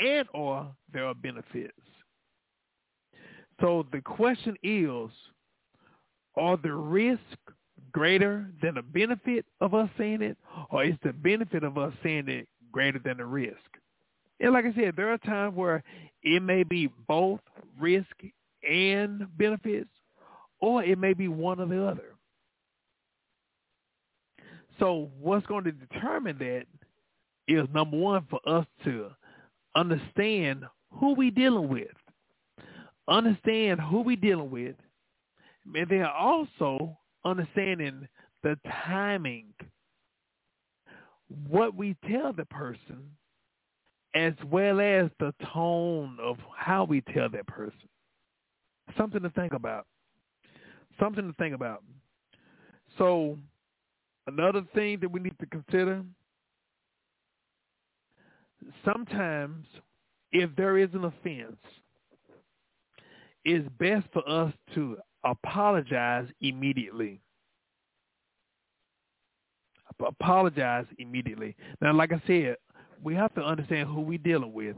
[0.00, 1.72] and or there are benefits.
[3.60, 5.10] So the question is,
[6.36, 7.20] are the risk
[7.92, 10.36] greater than the benefit of us saying it,
[10.70, 13.56] or is the benefit of us saying it greater than the risk?
[14.40, 15.82] And like I said, there are times where
[16.22, 17.40] it may be both
[17.80, 18.06] risk
[18.68, 19.90] and benefits,
[20.60, 22.14] or it may be one or the other.
[24.78, 26.66] So what's going to determine that
[27.48, 29.10] is number one for us to
[29.74, 31.88] understand who we dealing with.
[33.08, 34.76] Understand who we dealing with.
[35.74, 38.06] And then also understanding
[38.42, 39.46] the timing.
[41.48, 43.10] What we tell the person
[44.18, 47.88] as well as the tone of how we tell that person.
[48.96, 49.86] Something to think about.
[50.98, 51.82] Something to think about.
[52.96, 53.38] So
[54.28, 56.02] Another thing that we need to consider,
[58.84, 59.64] sometimes
[60.32, 61.56] if there is an offense,
[63.42, 67.22] it's best for us to apologize immediately.
[69.98, 71.56] Apologize immediately.
[71.80, 72.56] Now, like I said,
[73.02, 74.76] we have to understand who we're dealing with.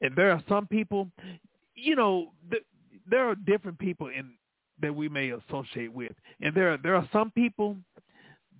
[0.00, 1.08] And there are some people,
[1.74, 2.64] you know, th-
[3.08, 4.32] there are different people in
[4.80, 7.76] that we may associate with, and there are, there are some people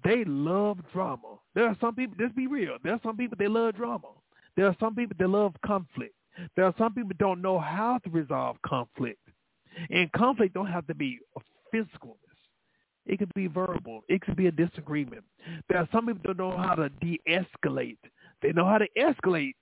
[0.05, 1.39] they love drama.
[1.55, 4.09] There are some people, let's be real, there are some people they love drama.
[4.57, 6.15] There are some people that love conflict.
[6.57, 9.19] There are some people don't know how to resolve conflict.
[9.91, 11.41] And conflict don't have to be a
[11.75, 12.19] physicalness.
[13.07, 14.03] It could be verbal.
[14.09, 15.25] It could be a disagreement.
[15.69, 17.99] There are some people don't know how to de-escalate.
[18.45, 19.55] They know how to escalate.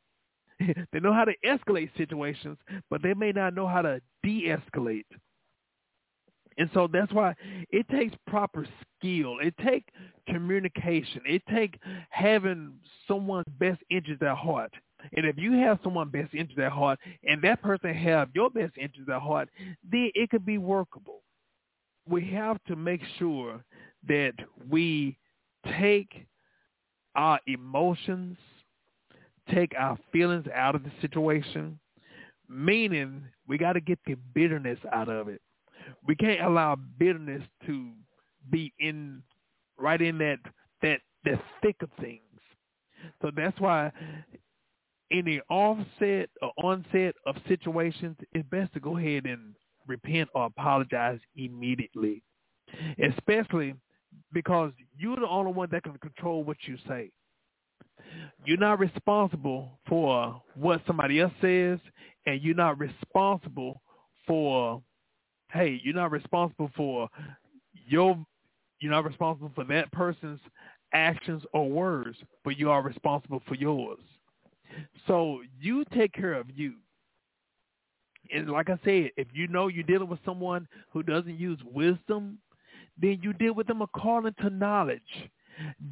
[0.59, 2.59] they know how to escalate situations,
[2.91, 5.07] but they may not know how to de-escalate.
[6.59, 7.35] And so that's why
[7.71, 8.67] it takes proper
[8.99, 9.37] skill.
[9.41, 9.87] It takes
[10.29, 11.23] communication.
[11.25, 11.79] It takes
[12.11, 12.75] having
[13.07, 14.73] someone's best interest at heart.
[15.17, 18.73] And if you have someone's best interest at heart and that person have your best
[18.77, 19.49] interest at heart,
[19.91, 21.23] then it could be workable.
[22.09, 23.65] We have to make sure
[24.09, 24.35] that
[24.69, 25.17] we
[25.79, 26.27] take
[27.15, 28.37] our emotions,
[29.53, 31.79] take our feelings out of the situation,
[32.49, 35.41] meaning we got to get the bitterness out of it
[36.07, 37.91] we can't allow bitterness to
[38.51, 39.23] be in
[39.79, 40.39] right in that
[40.83, 42.21] that that thick of things.
[43.21, 43.93] So that's why
[45.11, 49.55] in the offset or onset of situations, it's best to go ahead and
[49.87, 52.23] repent or apologize immediately,
[53.03, 53.75] especially
[54.33, 57.11] because you're the only one that can control what you say.
[58.45, 61.79] You're not responsible for what somebody else says,
[62.27, 63.81] and you're not responsible
[64.27, 64.83] for
[65.53, 67.09] hey, you're not responsible for
[67.87, 68.25] your
[68.81, 70.41] you're not responsible for that person's
[70.93, 74.01] actions or words, but you are responsible for yours.
[75.07, 76.75] So you take care of you.
[78.33, 82.39] And like I said, if you know you're dealing with someone who doesn't use wisdom,
[83.01, 85.01] then you deal with them according to knowledge.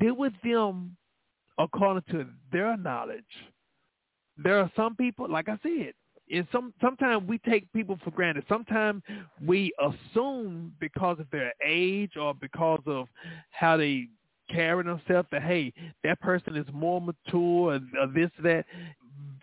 [0.01, 0.97] Deal with them
[1.61, 3.25] according to their knowledge.
[4.43, 5.93] There are some people, like I said,
[6.33, 8.45] and some sometimes we take people for granted.
[8.49, 9.03] Sometimes
[9.45, 13.09] we assume because of their age or because of
[13.51, 14.09] how they
[14.49, 15.73] carry themselves that hey,
[16.05, 18.65] that person is more mature or, or this that.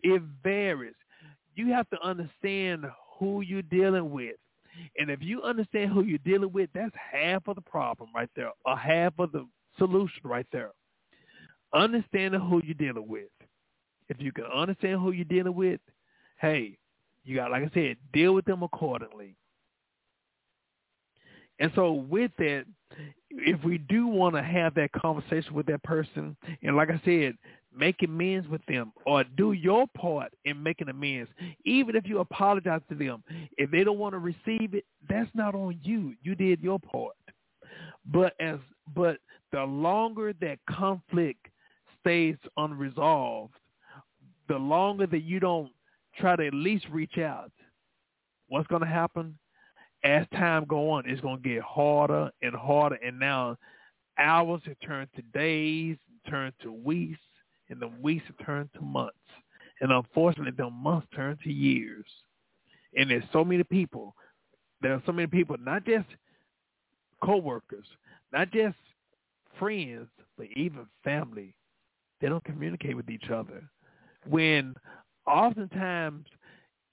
[0.03, 0.93] It varies.
[1.55, 2.85] You have to understand
[3.19, 4.35] who you're dealing with.
[4.97, 8.51] And if you understand who you're dealing with, that's half of the problem right there,
[8.65, 9.45] or half of the
[9.77, 10.71] solution right there.
[11.73, 13.29] Understanding who you're dealing with.
[14.09, 15.81] If you can understand who you're dealing with,
[16.39, 16.77] hey,
[17.23, 19.35] you got, like I said, deal with them accordingly.
[21.59, 22.65] And so with that,
[23.31, 27.33] if we do want to have that conversation with that person, and like I said,
[27.75, 31.29] make amends with them or do your part in making amends,
[31.65, 33.23] even if you apologize to them.
[33.57, 36.13] If they don't want to receive it, that's not on you.
[36.23, 37.15] You did your part.
[38.05, 38.59] But as
[38.95, 39.17] but
[39.51, 41.47] the longer that conflict
[42.07, 43.53] stays unresolved,
[44.47, 45.69] the longer that you don't
[46.17, 47.51] try to at least reach out,
[48.47, 49.37] what's going to happen?
[50.05, 52.95] As time go on, it's going to get harder and harder.
[52.95, 53.57] And now
[54.17, 55.97] hours have turned to days,
[56.29, 57.19] turned to weeks,
[57.69, 59.17] and the weeks have turned to months.
[59.81, 62.05] And unfortunately, the months turn to years.
[62.95, 64.15] And there's so many people.
[64.81, 66.07] There are so many people, not just
[67.21, 67.85] coworkers,
[68.31, 68.77] not just
[69.59, 71.53] friends, but even family.
[72.19, 73.63] They don't communicate with each other.
[74.27, 74.75] When
[75.25, 76.25] oftentimes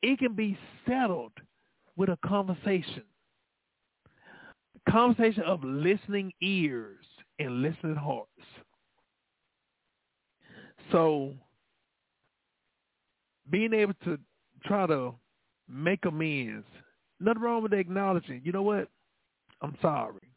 [0.02, 1.32] it can be settled
[1.96, 3.04] with a conversation.
[4.88, 7.04] conversation of listening ears
[7.38, 8.28] and listening hearts.
[10.92, 11.32] So
[13.50, 14.18] being able to
[14.64, 15.14] try to
[15.68, 16.66] make amends,
[17.20, 18.88] nothing wrong with acknowledging, you know what?
[19.62, 20.28] I'm sorry.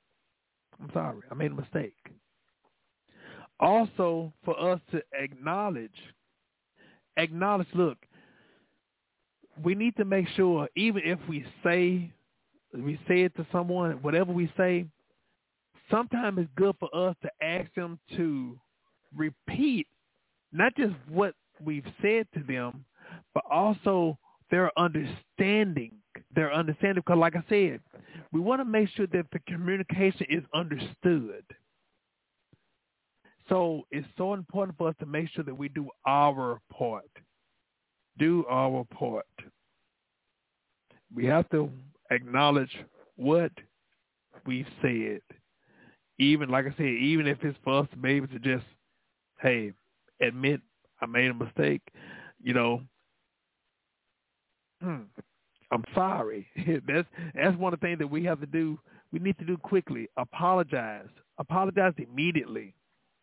[0.82, 1.22] I'm sorry.
[1.30, 1.96] I made a mistake.
[3.60, 5.90] Also, for us to acknowledge,
[7.18, 7.98] acknowledge, look,
[9.64, 12.12] we need to make sure, even if we say,
[12.74, 14.86] we say it to someone, whatever we say,
[15.90, 18.60] sometimes it's good for us to ask them to
[19.16, 19.88] repeat
[20.52, 21.34] not just what
[21.64, 22.86] we've said to them,
[23.34, 24.18] but also
[24.52, 25.92] their understanding,
[26.36, 27.04] their understanding.
[27.06, 27.82] Because like I said,
[28.32, 31.44] we want to make sure that the communication is understood.
[33.50, 37.10] So it's so important for us to make sure that we do our part.
[38.18, 39.26] Do our part.
[41.16, 41.70] We have to
[42.12, 42.76] acknowledge
[43.16, 43.52] what
[44.46, 45.22] we've said.
[46.20, 48.66] Even like I said, even if it's for us to be able to just,
[49.42, 49.72] hey,
[50.22, 50.62] admit
[51.02, 51.82] I made a mistake,
[52.44, 52.82] you know,
[54.82, 55.04] hmm,
[55.72, 56.48] I'm sorry.
[56.88, 58.80] that's that's one of the things that we have to do.
[59.12, 60.08] We need to do quickly.
[60.18, 61.08] Apologize.
[61.38, 62.74] Apologize immediately.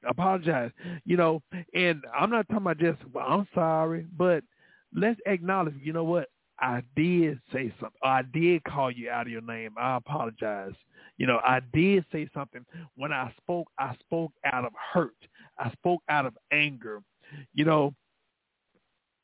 [0.08, 0.70] Apologize.
[1.04, 1.42] You know,
[1.74, 4.42] and I'm not talking about just well, I'm sorry, but
[4.94, 5.74] let's acknowledge.
[5.82, 6.28] You know what?
[6.60, 7.98] I did say something.
[8.02, 9.72] I did call you out of your name.
[9.76, 10.74] I apologize.
[11.18, 12.64] You know, I did say something.
[12.96, 15.16] When I spoke, I spoke out of hurt.
[15.58, 17.02] I spoke out of anger.
[17.54, 17.94] You know,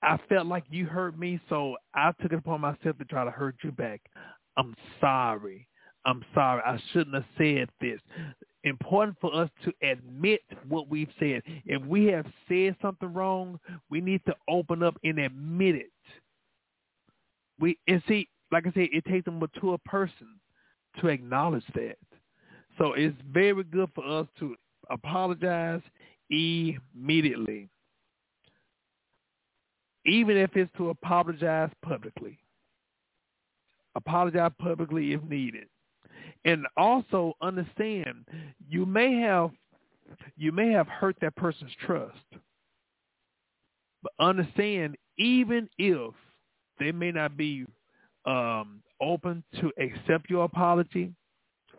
[0.02, 3.30] I felt like you hurt me, so I took it upon myself to try to
[3.30, 4.00] hurt you back.
[4.56, 5.66] I'm sorry.
[6.04, 6.62] I'm sorry.
[6.64, 8.00] I shouldn't have said this.
[8.64, 11.42] Important for us to admit what we've said.
[11.64, 13.58] If we have said something wrong,
[13.88, 15.90] we need to open up and admit it.
[17.58, 20.38] We and see, like I said, it takes a mature person
[21.00, 21.96] to acknowledge that.
[22.76, 24.54] So it's very good for us to
[24.90, 25.82] apologize
[26.30, 27.68] immediately
[30.06, 32.38] even if it's to apologize publicly.
[33.96, 35.66] Apologize publicly if needed.
[36.44, 38.24] And also understand
[38.68, 39.50] you may have
[40.36, 42.16] you may have hurt that person's trust.
[44.02, 46.14] But understand even if
[46.78, 47.66] they may not be
[48.24, 51.12] um, open to accept your apology,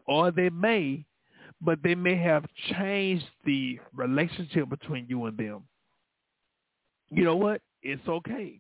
[0.06, 1.06] or they may,
[1.60, 2.46] but they may have
[2.78, 5.64] changed the relationship between you and them.
[7.10, 7.62] You know what?
[7.84, 8.60] it's okay.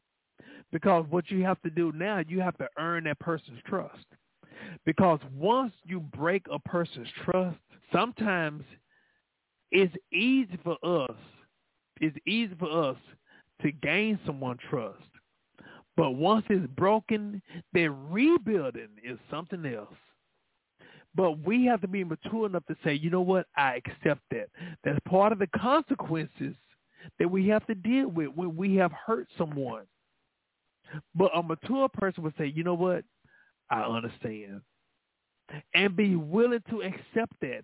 [0.72, 4.06] Because what you have to do now, you have to earn that person's trust.
[4.86, 7.58] Because once you break a person's trust,
[7.92, 8.64] sometimes
[9.72, 11.16] it's easy for us,
[12.00, 12.98] it's easy for us
[13.62, 15.04] to gain someone's trust.
[15.98, 17.42] But once it's broken,
[17.74, 19.94] then rebuilding is something else.
[21.14, 24.48] But we have to be mature enough to say, you know what, I accept that.
[24.84, 26.56] That's part of the consequences
[27.20, 29.84] that we have to deal with when we have hurt someone.
[31.16, 33.04] But a mature person would say, you know what?
[33.72, 34.62] I understand.
[35.74, 37.64] And be willing to accept that.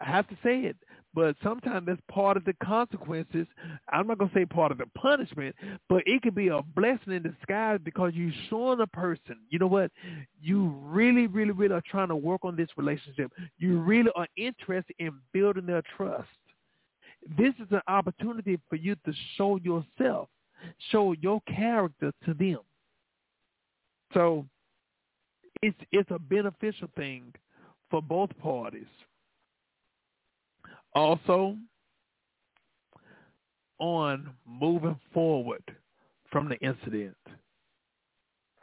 [0.00, 0.76] I have to say it,
[1.14, 3.46] but sometimes that's part of the consequences.
[3.90, 5.56] I'm not going to say part of the punishment,
[5.88, 9.68] but it could be a blessing in disguise because you're showing a person, you know
[9.68, 9.90] what?
[10.42, 13.32] You really, really, really are trying to work on this relationship.
[13.58, 16.28] You really are interested in building their trust
[17.38, 20.28] this is an opportunity for you to show yourself,
[20.90, 22.58] show your character to them.
[24.14, 24.46] So
[25.66, 27.32] it's it's a beneficial thing
[27.90, 28.86] for both parties.
[30.94, 31.56] Also,
[33.78, 35.62] on moving forward
[36.30, 37.16] from the incident,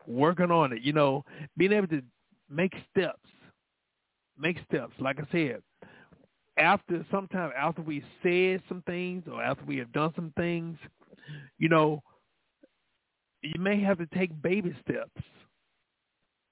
[0.08, 1.24] working on it, you know,
[1.58, 2.02] being able to
[2.50, 3.30] make steps
[4.38, 4.94] make steps.
[5.00, 5.62] Like I said,
[6.58, 10.78] after sometime after we said some things or after we have done some things,
[11.58, 12.02] you know,
[13.42, 15.22] you may have to take baby steps.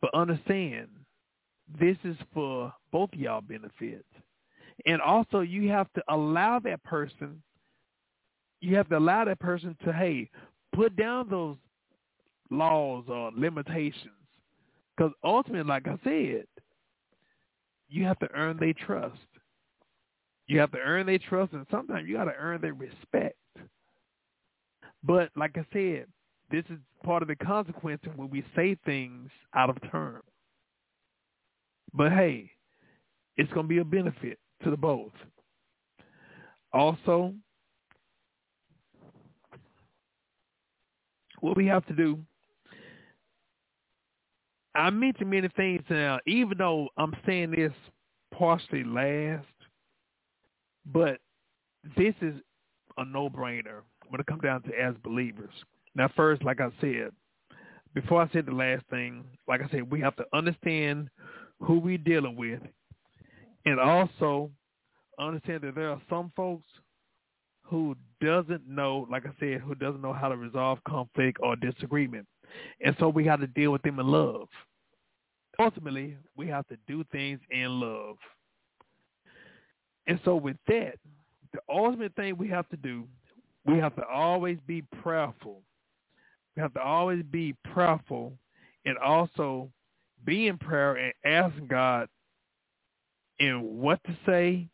[0.01, 0.87] But understand,
[1.79, 4.03] this is for both y'all benefits.
[4.85, 7.41] And also you have to allow that person
[8.61, 10.29] you have to allow that person to, hey,
[10.73, 11.57] put down those
[12.49, 14.13] laws or limitations.
[14.95, 16.45] Because ultimately, like I said,
[17.89, 19.17] you have to earn their trust.
[20.47, 23.35] You have to earn their trust, and sometimes you got to earn their respect.
[25.03, 26.05] But like I said,
[26.51, 30.21] this is part of the consequence when we say things out of turn.
[31.93, 32.51] But hey,
[33.37, 35.11] it's going to be a benefit to the both.
[36.73, 37.33] Also,
[41.41, 42.19] what we have to do,
[44.75, 47.73] I mentioned many things now, even though I'm saying this
[48.33, 49.45] partially last,
[50.85, 51.19] but
[51.97, 52.35] this is
[52.97, 55.51] a no-brainer when it comes down to as believers.
[55.95, 57.11] Now, first, like I said,
[57.93, 61.09] before I said the last thing, like I said, we have to understand
[61.59, 62.61] who we're dealing with
[63.65, 64.49] and also
[65.19, 66.65] understand that there are some folks
[67.63, 72.27] who doesn't know, like I said, who doesn't know how to resolve conflict or disagreement.
[72.83, 74.47] And so we have to deal with them in love.
[75.59, 78.17] Ultimately, we have to do things in love.
[80.07, 80.95] And so with that,
[81.53, 83.05] the ultimate thing we have to do,
[83.65, 85.61] we have to always be prayerful.
[86.55, 88.33] We have to always be prayerful
[88.85, 89.69] and also
[90.25, 92.07] be in prayer and ask God
[93.39, 94.67] in what to say.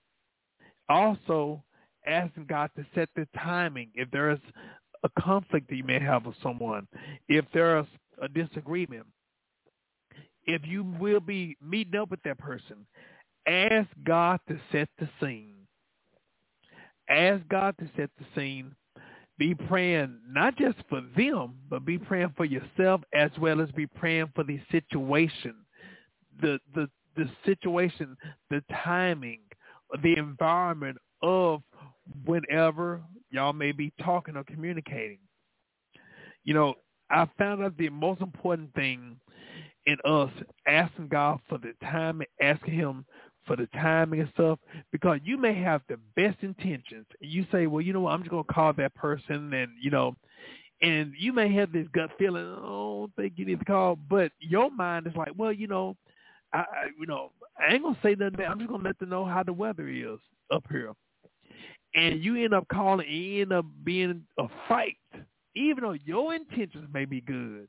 [0.89, 1.63] Also,
[2.05, 3.89] asking God to set the timing.
[3.93, 4.39] If there is
[5.03, 6.87] a conflict that you may have with someone,
[7.27, 7.85] if there is
[8.21, 9.05] a disagreement,
[10.45, 12.87] if you will be meeting up with that person,
[13.45, 15.55] ask God to set the scene.
[17.09, 18.73] Ask God to set the scene.
[19.37, 23.85] Be praying not just for them, but be praying for yourself as well as be
[23.85, 25.55] praying for the situation,
[26.41, 28.15] the the the situation,
[28.49, 29.41] the timing,
[30.03, 31.61] the environment of
[32.25, 35.19] whenever y'all may be talking or communicating.
[36.43, 36.75] You know,
[37.09, 39.17] I found out the most important thing
[39.85, 40.31] in us
[40.67, 43.05] asking God for the time, asking him
[43.47, 44.59] for the timing and stuff,
[44.91, 47.05] because you may have the best intentions.
[47.21, 49.71] And you say, well, you know what, I'm just going to call that person and,
[49.81, 50.15] you know,
[50.81, 53.95] and you may have this gut feeling, oh, I don't think you need to call,
[53.95, 55.95] but your mind is like, well, you know,
[56.53, 56.63] I,
[56.99, 58.45] you know, I ain't gonna say nothing.
[58.45, 60.19] I'm just gonna let them know how the weather is
[60.51, 60.93] up here
[61.95, 64.97] and you end up calling, and you end up being a fight,
[65.55, 67.67] even though your intentions may be good.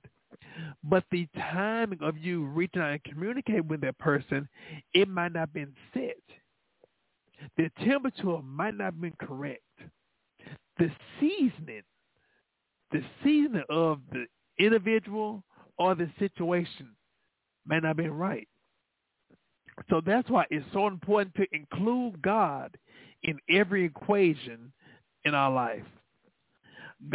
[0.82, 4.48] But the timing of you reaching out and communicating with that person,
[4.94, 6.16] it might not have been set.
[7.56, 9.62] The temperature might not have been correct.
[10.78, 11.82] The seasoning,
[12.90, 14.26] the seasoning of the
[14.58, 15.44] individual
[15.78, 16.90] or the situation
[17.66, 18.48] may not have been right.
[19.90, 22.76] So that's why it's so important to include God
[23.22, 24.72] in every equation
[25.24, 25.84] in our life.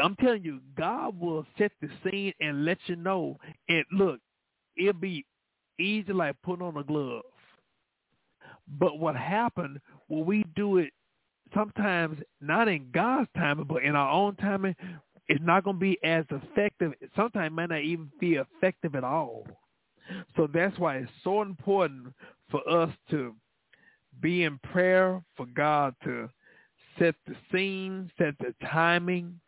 [0.01, 3.37] I'm telling you, God will set the scene and let you know.
[3.67, 4.19] And look,
[4.77, 5.25] it'll be
[5.79, 7.23] easy like putting on a glove.
[8.79, 10.91] But what happened when we do it
[11.53, 14.75] sometimes not in God's timing, but in our own timing,
[15.27, 16.93] it's not going to be as effective.
[17.15, 19.45] Sometimes it might not even be effective at all.
[20.35, 22.13] So that's why it's so important
[22.49, 23.35] for us to
[24.21, 26.29] be in prayer for God to
[26.99, 29.39] set the scene, set the timing,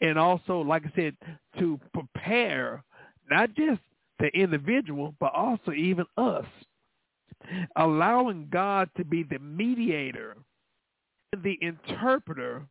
[0.00, 1.16] and also, like I said,
[1.58, 2.82] to prepare
[3.30, 3.80] not just
[4.18, 6.46] the individual, but also even us.
[7.76, 10.36] Allowing God to be the mediator,
[11.42, 12.66] the interpreter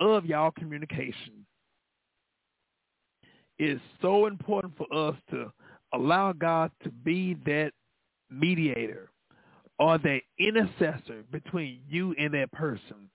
[0.00, 1.46] of y'all communication.
[3.58, 5.52] is so important for us to
[5.92, 7.72] allow God to be that
[8.30, 9.10] mediator
[9.78, 13.08] or that intercessor between you and that person.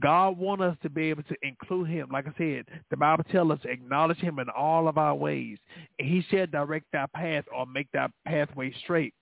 [0.00, 2.08] God wants us to be able to include him.
[2.10, 5.58] Like I said, the Bible tells us acknowledge him in all of our ways.
[5.98, 9.14] And he shall direct our path or make that pathway straight.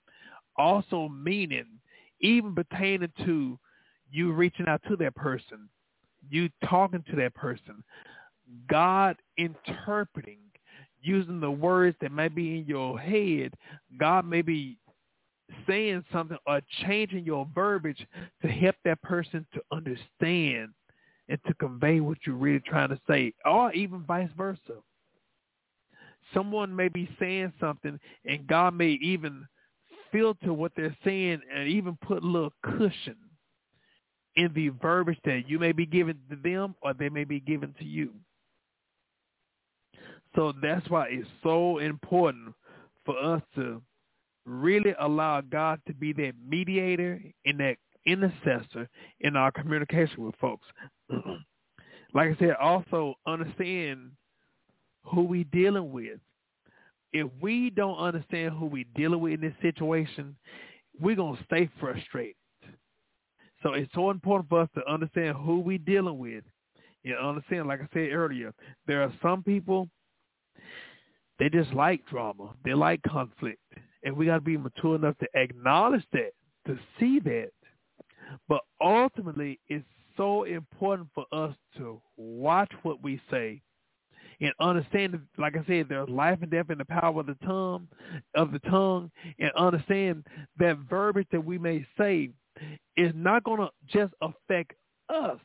[0.56, 1.66] Also meaning,
[2.20, 3.58] even pertaining to
[4.10, 5.68] you reaching out to that person,
[6.30, 7.82] you talking to that person,
[8.68, 10.38] God interpreting,
[11.02, 13.54] using the words that may be in your head,
[13.98, 14.78] God may be
[15.66, 18.06] saying something or changing your verbiage
[18.42, 20.70] to help that person to understand
[21.28, 24.82] and to convey what you're really trying to say, or even vice versa.
[26.34, 29.46] Someone may be saying something and God may even
[30.10, 33.16] filter what they're saying and even put a little cushion
[34.36, 37.74] in the verbiage that you may be giving to them or they may be given
[37.78, 38.10] to you.
[40.34, 42.54] So that's why it's so important
[43.04, 43.82] for us to
[44.44, 47.76] really allow God to be that mediator and that
[48.06, 48.88] intercessor
[49.20, 50.66] in our communication with folks.
[52.14, 54.10] like I said, also understand
[55.04, 56.18] who we dealing with.
[57.12, 60.34] If we don't understand who we dealing with in this situation,
[61.00, 62.36] we're gonna stay frustrated.
[63.62, 66.42] So it's so important for us to understand who we dealing with.
[67.04, 68.52] You understand, like I said earlier,
[68.86, 69.88] there are some people
[71.38, 72.54] they just like drama.
[72.64, 73.58] They like conflict.
[74.04, 76.32] And we got to be mature enough to acknowledge that,
[76.66, 77.50] to see that.
[78.48, 79.84] But ultimately, it's
[80.16, 83.60] so important for us to watch what we say
[84.40, 87.86] and understand, like I said, there's life and death in the power of the tongue,
[88.34, 90.26] of the tongue, and understand
[90.58, 92.30] that verbiage that we may say
[92.96, 94.72] is not going to just affect
[95.08, 95.38] us,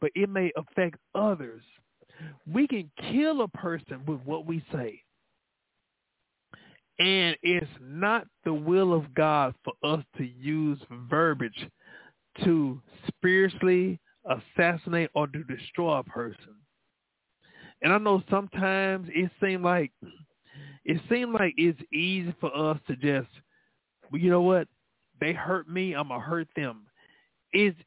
[0.00, 1.62] but it may affect others.
[2.52, 5.00] We can kill a person with what we say.
[7.00, 10.78] And it's not the will of God for us to use
[11.08, 11.66] verbiage
[12.44, 16.54] to spiritually assassinate or to destroy a person.
[17.82, 19.92] And I know sometimes it seems like
[20.84, 23.28] it seems like it's easy for us to just,
[24.10, 24.68] well, you know what?
[25.20, 26.82] They hurt me, I'm gonna hurt them.
[27.54, 27.78] It's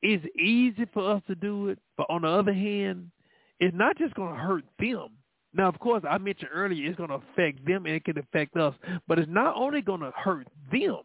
[0.00, 3.10] it's easy for us to do it, but on the other hand,
[3.58, 5.08] it's not just gonna hurt them.
[5.54, 8.56] Now, of course, I mentioned earlier it's going to affect them and it can affect
[8.56, 8.74] us,
[9.06, 10.98] but it's not only going to hurt them,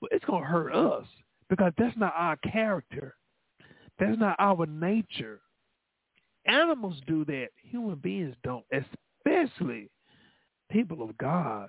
[0.00, 1.06] but it's going to hurt us
[1.48, 3.14] because that's not our character.
[3.98, 5.40] That's not our nature.
[6.46, 7.48] Animals do that.
[7.62, 9.90] Human beings don't, especially
[10.70, 11.68] people of God.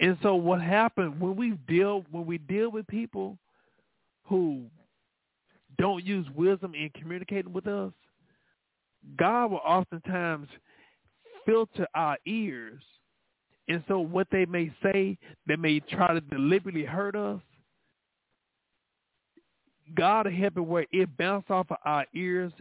[0.00, 3.38] And so what happened when we deal when we deal with people
[4.24, 4.64] who
[5.78, 7.92] don't use wisdom in communicating with us,
[9.16, 10.48] God will oftentimes
[11.44, 12.82] filter our ears.
[13.68, 17.40] And so what they may say, they may try to deliberately hurt us.
[19.94, 22.52] God will help it where it bounce off of our ears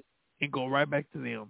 [0.42, 1.50] and go right back to them.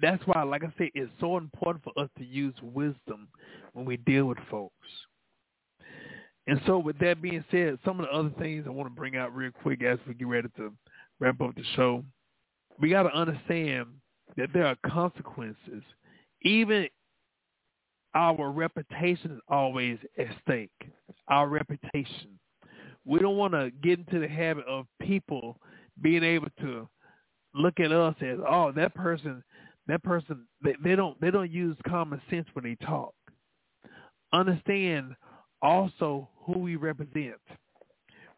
[0.00, 3.28] That's why, like I said, it's so important for us to use wisdom
[3.72, 4.72] when we deal with folks.
[6.46, 9.16] And so with that being said, some of the other things I want to bring
[9.16, 10.72] out real quick as we get ready to
[11.18, 12.04] wrap up the show
[12.80, 13.86] we got to understand
[14.36, 15.82] that there are consequences.
[16.42, 16.88] Even
[18.14, 20.70] our reputation is always at stake.
[21.28, 22.38] Our reputation.
[23.04, 25.58] We don't want to get into the habit of people
[26.02, 26.88] being able to
[27.54, 29.42] look at us as, oh, that person,
[29.86, 33.14] that person, they, they don't, they don't use common sense when they talk.
[34.32, 35.14] Understand
[35.62, 37.36] also who we represent.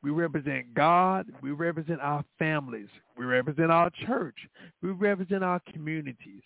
[0.03, 1.27] We represent God.
[1.43, 2.89] We represent our families.
[3.17, 4.37] We represent our church.
[4.81, 6.43] We represent our communities.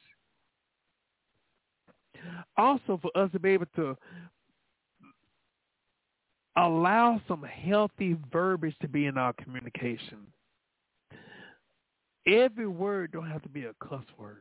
[2.56, 3.96] Also, for us to be able to
[6.56, 10.18] allow some healthy verbiage to be in our communication.
[12.26, 14.38] Every word don't have to be a cuss word.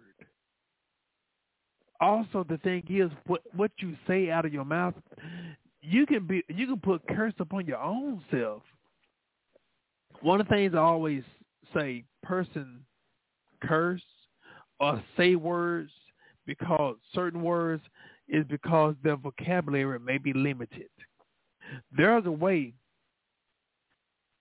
[2.00, 4.94] Also, the thing is, what what you say out of your mouth,
[5.82, 8.64] you can be you can put curse upon your own self
[10.22, 11.24] one of the things I always
[11.74, 12.86] say, person
[13.64, 14.02] curse
[14.80, 15.92] or say words
[16.46, 17.84] because certain words
[18.28, 20.90] is because their vocabulary may be limited.
[21.96, 22.74] There is a way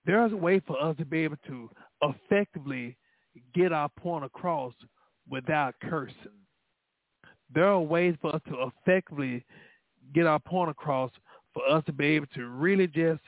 [0.05, 1.69] there is a way for us to be able to
[2.01, 2.97] effectively
[3.53, 4.73] get our point across
[5.29, 6.15] without cursing.
[7.53, 9.45] There are ways for us to effectively
[10.13, 11.11] get our point across
[11.53, 13.21] for us to be able to really just,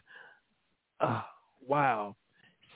[0.99, 1.21] uh,
[1.67, 2.15] wow,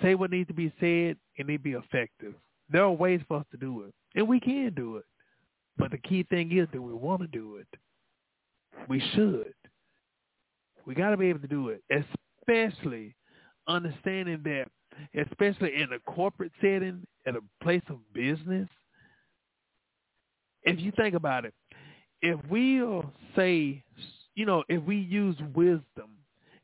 [0.01, 2.33] say what needs to be said, and it be effective.
[2.69, 5.05] There are ways for us to do it, and we can do it.
[5.77, 7.67] But the key thing is that we want to do it.
[8.87, 9.53] We should.
[10.85, 13.15] We got to be able to do it, especially
[13.67, 14.67] understanding that,
[15.29, 18.69] especially in a corporate setting, at a place of business.
[20.63, 21.53] If you think about it,
[22.21, 23.83] if we'll say,
[24.35, 26.17] you know, if we use wisdom,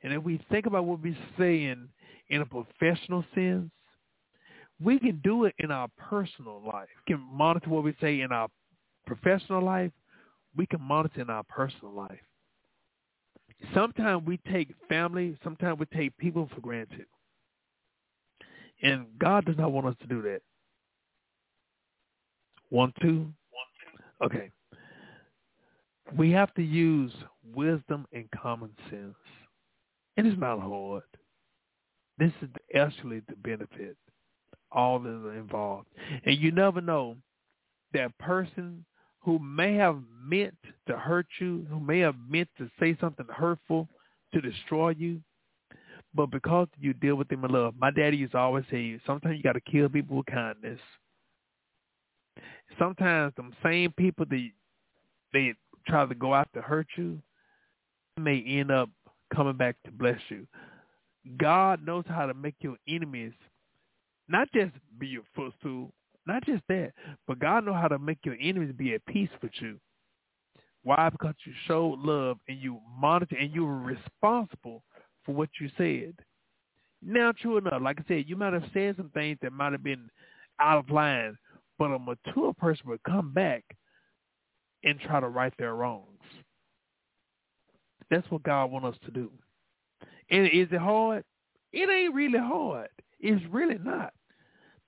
[0.03, 1.88] and if we think about what we're saying
[2.30, 3.69] in a professional sense,
[4.84, 6.88] we can do it in our personal life.
[7.07, 8.47] We can monitor what we say in our
[9.05, 9.91] professional life.
[10.55, 12.19] We can monitor in our personal life.
[13.74, 17.05] Sometimes we take family, sometimes we take people for granted.
[18.82, 20.41] And God does not want us to do that.
[22.69, 23.28] One, two.
[24.21, 24.49] Okay.
[26.17, 27.11] We have to use
[27.55, 29.15] wisdom and common sense.
[30.17, 31.03] And it's not hard.
[32.18, 33.97] This is actually the benefit.
[34.72, 35.88] All that are involved.
[36.26, 37.16] And you never know
[37.93, 38.86] that person
[39.20, 40.55] who may have meant
[40.88, 43.88] to hurt you, who may have meant to say something hurtful
[44.34, 45.22] to destroy you,
[46.14, 47.76] but because you deal with them in love.
[47.80, 50.80] My daddy used to always say, sometimes you got to kill people with kindness.
[52.78, 54.49] Sometimes them same people that
[55.32, 55.53] they
[55.88, 57.22] try to go out to hurt you
[58.18, 58.89] may end up
[59.34, 60.45] coming back to bless you.
[61.38, 63.34] God knows how to make your enemies
[64.28, 65.91] not just be your footstool,
[66.26, 66.93] not just that,
[67.28, 69.80] but God knows how to make your enemies be at peace with you.
[70.84, 71.09] Why?
[71.09, 74.84] Because you showed love and you monitor and you were responsible
[75.26, 76.13] for what you said.
[77.01, 79.84] Now, true enough, like I said, you might have said some things that might have
[79.84, 80.09] been
[80.59, 81.38] out of line,
[81.78, 83.63] but a mature person would come back
[84.84, 86.07] and try to right their wrongs.
[88.09, 89.32] That's what God wants us to do.
[90.30, 91.24] And is it hard?
[91.71, 92.89] It ain't really hard.
[93.19, 94.13] It's really not.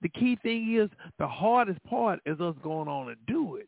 [0.01, 3.67] The key thing is the hardest part is us going on and do it.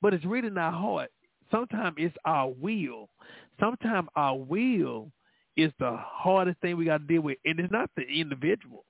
[0.00, 1.08] But it's really not hard.
[1.50, 3.08] Sometimes it's our will.
[3.58, 5.10] Sometimes our will
[5.56, 7.38] is the hardest thing we got to deal with.
[7.44, 8.84] And it's not the individual.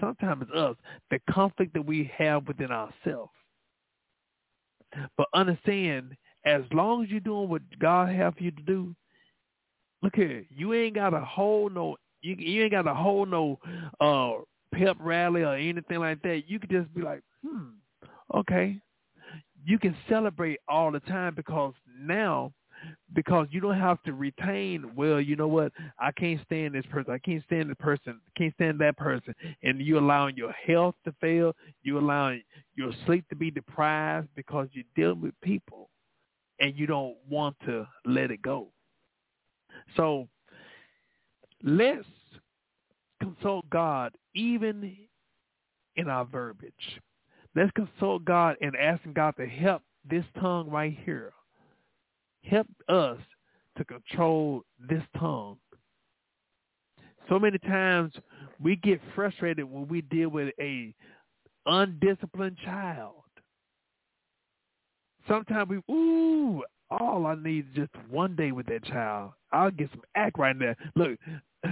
[0.00, 0.76] Sometimes it's us,
[1.10, 3.32] the conflict that we have within ourselves.
[5.16, 8.94] But understand, as long as you're doing what God have you to do,
[10.04, 13.58] look here, you ain't got to hold no, you, you ain't got to hold no
[14.00, 14.42] uh,
[14.78, 16.42] pep rally or anything like that.
[16.46, 17.70] You could just be like, hmm,
[18.34, 18.78] okay.
[19.64, 22.52] You can celebrate all the time because now
[23.14, 27.14] because you don't have to retain, well, you know what, I can't stand this person,
[27.14, 31.14] I can't stand the person, can't stand that person, and you're allowing your health to
[31.18, 32.42] fail, you're allowing
[32.74, 35.88] your sleep to be deprived because you're dealing with people
[36.60, 38.68] and you don't want to let it go.
[39.96, 40.28] So
[41.62, 42.06] let's
[43.22, 44.96] consult God even
[45.96, 47.00] in our verbiage.
[47.54, 51.32] Let's consult God and asking God to help this tongue right here
[52.44, 53.18] help us
[53.76, 55.56] to control this tongue.
[57.28, 58.12] So many times
[58.60, 60.94] we get frustrated when we deal with a
[61.66, 63.14] undisciplined child.
[65.26, 66.62] Sometimes we, ooh,
[67.00, 69.32] all I need is just one day with that child.
[69.52, 70.76] I'll get some act right there.
[70.96, 71.18] Look,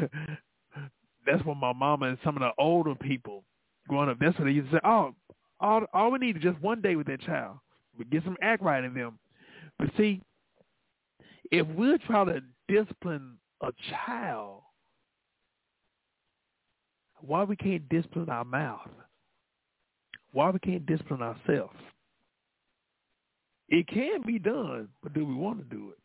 [1.26, 3.44] that's what my mama and some of the older people
[3.88, 4.80] growing up, that's what they used to say.
[4.84, 5.14] Oh,
[5.60, 7.58] all, all we need is just one day with that child.
[7.98, 9.18] We get some act right in them.
[9.78, 10.20] But see,
[11.50, 14.62] if we're trying to discipline a child,
[17.20, 18.88] why we can't discipline our mouth?
[20.32, 21.76] Why we can't discipline ourselves?
[23.72, 25.98] It can be done, but do we want to do it?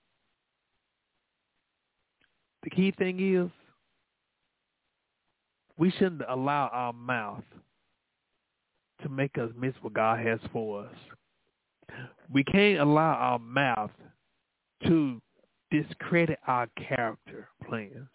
[2.63, 3.51] The key thing is
[5.77, 7.43] we shouldn't allow our mouth
[9.03, 10.93] to make us miss what God has for us.
[12.31, 13.91] We can't allow our mouth
[14.85, 15.21] to
[15.69, 18.07] discredit our character plans.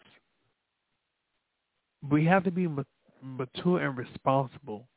[2.09, 2.67] We have to be
[3.21, 4.87] mature and responsible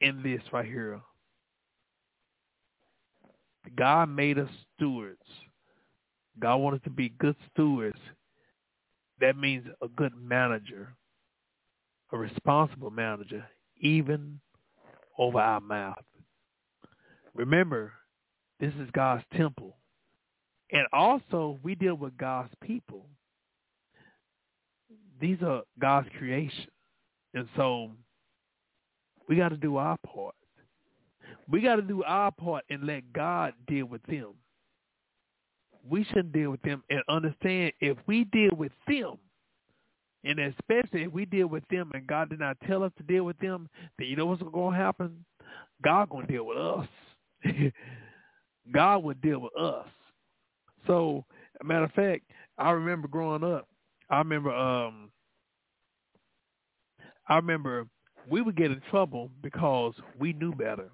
[0.00, 1.00] in this right here.
[3.76, 5.22] God made us stewards.
[6.38, 7.98] God wanted to be good stewards.
[9.20, 10.94] That means a good manager,
[12.12, 13.44] a responsible manager,
[13.80, 14.40] even
[15.18, 16.02] over our mouth.
[17.34, 17.92] Remember,
[18.60, 19.76] this is God's temple.
[20.72, 23.06] And also, we deal with God's people.
[25.20, 26.66] These are God's creation.
[27.34, 27.90] And so
[29.28, 30.34] we got to do our part.
[31.48, 34.34] We got to do our part and let God deal with them.
[35.88, 39.18] We shouldn't deal with them and understand if we deal with them,
[40.24, 43.24] and especially if we deal with them and God did not tell us to deal
[43.24, 43.68] with them,
[43.98, 45.24] then you know what's going to happen?
[45.82, 46.88] God going to deal with us.
[48.72, 49.86] God will deal with us.
[50.86, 51.24] So,
[51.62, 52.24] matter of fact,
[52.56, 53.68] I remember growing up.
[54.08, 55.10] I remember, um,
[57.28, 57.86] I remember
[58.28, 60.90] we would get in trouble because we knew better.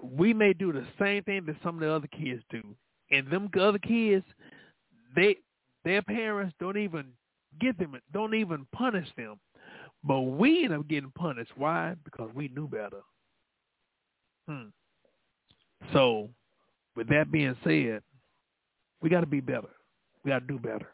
[0.00, 2.62] We may do the same thing that some of the other kids do,
[3.10, 4.24] and them other kids,
[5.16, 5.36] they
[5.84, 7.06] their parents don't even
[7.60, 9.40] get them, don't even punish them,
[10.04, 11.52] but we end up getting punished.
[11.56, 11.94] Why?
[12.04, 13.00] Because we knew better.
[14.48, 14.68] Hmm.
[15.92, 16.28] So,
[16.96, 18.02] with that being said,
[19.00, 19.68] we got to be better.
[20.24, 20.88] We got to do better.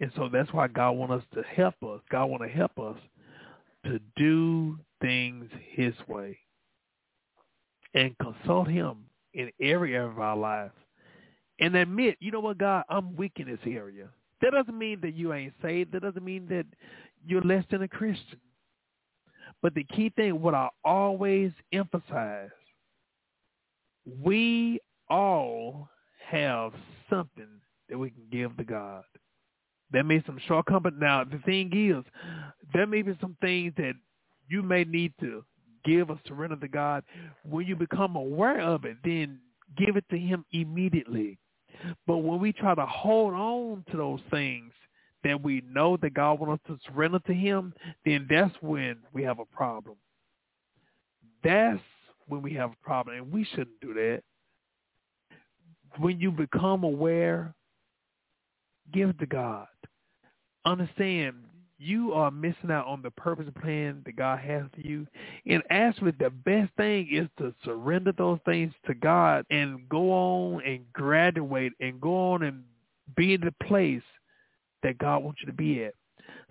[0.00, 2.00] And so that's why God wants us to help us.
[2.10, 2.96] God want to help us
[3.84, 6.38] to do things his way
[7.98, 8.98] and consult him
[9.34, 10.74] in every area of our lives.
[11.58, 14.08] And admit, you know what, God, I'm weak in this area.
[14.40, 15.92] That doesn't mean that you ain't saved.
[15.92, 16.64] That doesn't mean that
[17.26, 18.38] you're less than a Christian.
[19.60, 22.50] But the key thing, what I always emphasize,
[24.22, 24.78] we
[25.10, 25.88] all
[26.30, 26.72] have
[27.10, 27.48] something
[27.88, 29.02] that we can give to God.
[29.90, 30.98] There may be some shortcomings.
[31.00, 32.04] Now, the thing is,
[32.72, 33.94] there may be some things that
[34.48, 35.42] you may need to
[35.88, 37.04] give or surrender to God.
[37.48, 39.38] When you become aware of it, then
[39.76, 41.38] give it to him immediately.
[42.06, 44.72] But when we try to hold on to those things
[45.24, 47.72] that we know that God wants us to surrender to him,
[48.04, 49.96] then that's when we have a problem.
[51.42, 51.80] That's
[52.26, 54.22] when we have a problem, and we shouldn't do that.
[55.98, 57.54] When you become aware,
[58.92, 59.66] give to God.
[60.64, 61.36] Understand
[61.78, 65.06] you are missing out on the purpose and plan that God has for you.
[65.46, 70.62] And actually, the best thing is to surrender those things to God and go on
[70.64, 72.64] and graduate and go on and
[73.16, 74.02] be in the place
[74.82, 75.94] that God wants you to be at.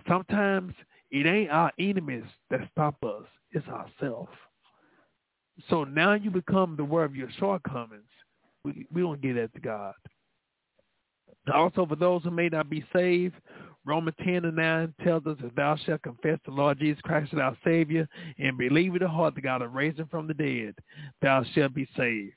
[0.07, 0.73] Sometimes
[1.11, 3.25] it ain't our enemies that stop us.
[3.51, 4.31] It's ourselves.
[5.69, 8.03] So now you become the aware of your shortcomings.
[8.63, 9.93] We, we don't get that to God.
[11.53, 13.35] Also, for those who may not be saved,
[13.85, 17.39] Romans 10 and 9 tells us, if thou shalt confess the Lord Jesus Christ as
[17.39, 20.75] our Savior and believe in the heart that God has raised him from the dead,
[21.21, 22.33] thou shalt be saved.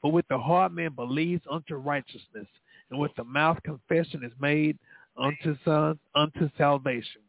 [0.00, 2.46] For with the heart man believes unto righteousness,
[2.90, 4.78] and with the mouth confession is made
[5.18, 7.20] unto son unto salvation.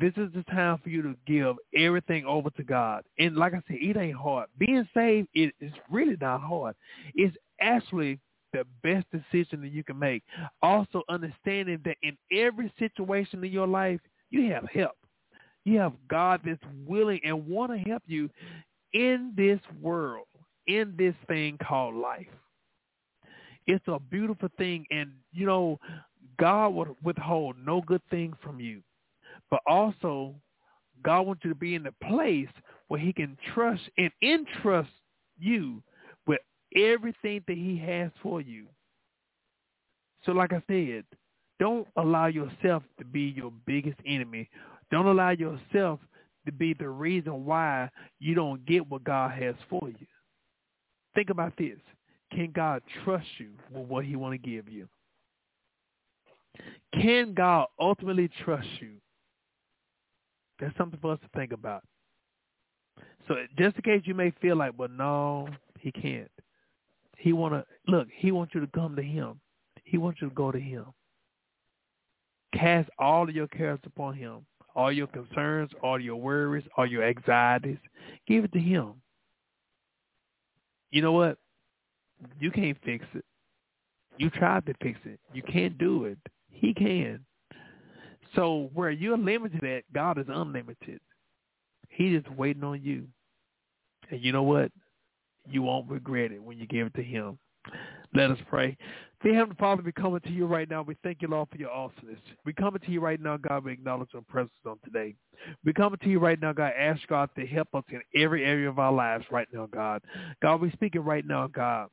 [0.00, 3.02] This is the time for you to give everything over to God.
[3.18, 4.48] And like I said, it ain't hard.
[4.56, 6.76] Being saved is really not hard.
[7.14, 8.20] It's actually
[8.52, 10.22] the best decision that you can make.
[10.62, 14.96] Also understanding that in every situation in your life, you have help.
[15.64, 18.30] You have God that's willing and want to help you
[18.92, 20.26] in this world,
[20.66, 22.26] in this thing called life.
[23.66, 24.86] It's a beautiful thing.
[24.90, 25.78] And, you know,
[26.38, 28.80] God will withhold no good thing from you.
[29.50, 30.34] But also,
[31.02, 32.48] God wants you to be in the place
[32.88, 34.90] where he can trust and entrust
[35.38, 35.82] you
[36.76, 38.66] everything that he has for you.
[40.24, 41.04] So like I said,
[41.58, 44.48] don't allow yourself to be your biggest enemy.
[44.90, 46.00] Don't allow yourself
[46.46, 50.06] to be the reason why you don't get what God has for you.
[51.14, 51.78] Think about this.
[52.32, 54.88] Can God trust you with what he want to give you?
[56.94, 58.92] Can God ultimately trust you?
[60.60, 61.82] That's something for us to think about.
[63.28, 65.48] So just in case you may feel like, well, no,
[65.78, 66.30] he can't.
[67.20, 68.08] He want to look.
[68.16, 69.38] He wants you to come to him.
[69.84, 70.86] He wants you to go to him.
[72.54, 74.46] Cast all of your cares upon him.
[74.74, 77.76] All your concerns, all your worries, all your anxieties.
[78.26, 78.94] Give it to him.
[80.90, 81.36] You know what?
[82.38, 83.24] You can't fix it.
[84.16, 85.20] You tried to fix it.
[85.34, 86.18] You can't do it.
[86.50, 87.20] He can.
[88.34, 91.00] So where you're limited at, God is unlimited.
[91.90, 93.04] He is waiting on you.
[94.10, 94.72] And you know what?
[95.50, 97.38] You won't regret it when you give it to him.
[98.14, 98.76] Let us pray.
[99.22, 100.82] Dear Heavenly Father, we coming to you right now.
[100.82, 102.18] We thank you, Lord, for your awesomeness.
[102.46, 103.64] We coming to you right now, God.
[103.64, 105.14] We acknowledge your presence on today.
[105.64, 106.72] We coming to you right now, God.
[106.78, 110.02] Ask God to help us in every area of our lives right now, God.
[110.40, 111.88] God, we speaking right now, God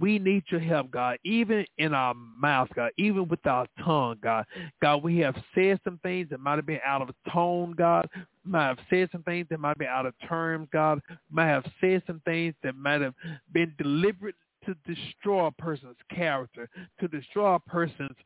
[0.00, 4.44] we need your help, God, even in our mouth, God, even with our tongue, God.
[4.82, 8.08] God, we have said some things that might have been out of tone, God.
[8.44, 11.00] Might have said some things that might be out of terms, God.
[11.30, 13.14] Might have said some things that might have
[13.52, 16.68] been deliberate to destroy a person's character,
[17.00, 18.16] to destroy a person's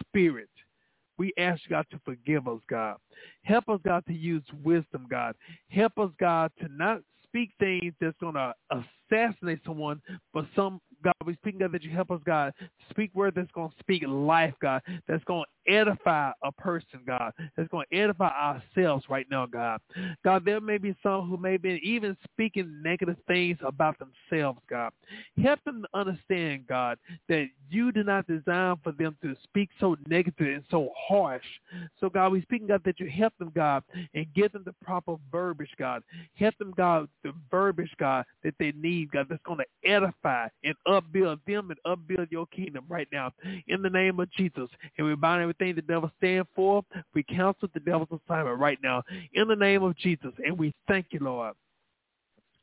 [0.00, 0.48] spirit.
[1.18, 2.96] We ask God to forgive us, God.
[3.42, 5.34] Help us, God, to use wisdom, God.
[5.68, 10.00] Help us, God, to not speak things that's going to assassinate someone,
[10.32, 12.52] but some God, we speak God that you help us, God,
[12.90, 17.68] speak word that's going to speak life, God, that's going edify a person, God, that's
[17.68, 19.80] going to edify ourselves right now, God.
[20.24, 24.92] God, there may be some who may be even speaking negative things about themselves, God.
[25.42, 26.98] Help them to understand, God,
[27.28, 31.44] that you did not design for them to speak so negative and so harsh.
[32.00, 33.82] So, God, we speak, God, that you help them, God,
[34.14, 36.02] and give them the proper verbiage, God.
[36.34, 40.74] Help them, God, the verbiage, God, that they need, God, that's going to edify and
[40.86, 43.32] upbuild them and upbuild your kingdom right now
[43.68, 44.68] in the name of Jesus.
[44.98, 46.82] And we bind everything the devil stand for.
[47.14, 49.02] We counsel the devil's assignment right now
[49.32, 50.32] in the name of Jesus.
[50.44, 51.54] And we thank you, Lord.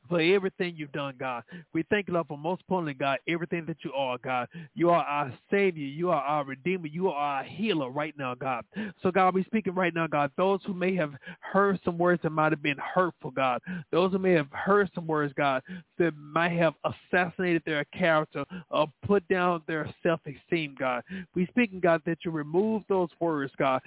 [0.08, 1.42] For everything you've done, God.
[1.72, 4.48] We thank you, Lord, for most importantly, God, everything that you are, God.
[4.74, 5.84] You are our Savior.
[5.84, 6.86] You are our Redeemer.
[6.86, 8.64] You are our healer right now, God.
[9.02, 10.30] So, God, we're speaking right now, God.
[10.36, 13.60] Those who may have heard some words that might have been hurtful, God.
[13.90, 15.62] Those who may have heard some words, God,
[15.98, 21.02] that might have assassinated their character or put down their self-esteem, God.
[21.34, 23.80] We're speaking, God, that you remove those words, God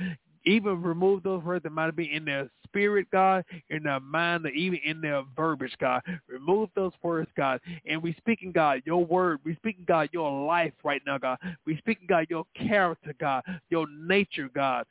[0.48, 4.50] even remove those words that might be in their spirit, God, in their mind, or
[4.50, 6.02] even in their verbiage, God.
[6.28, 7.60] Remove those words, God.
[7.86, 9.39] And we speaking, God, your word.
[9.43, 11.38] We speaking, God, your life right now, God.
[11.66, 14.86] We speaking, God, your character, God, your nature, God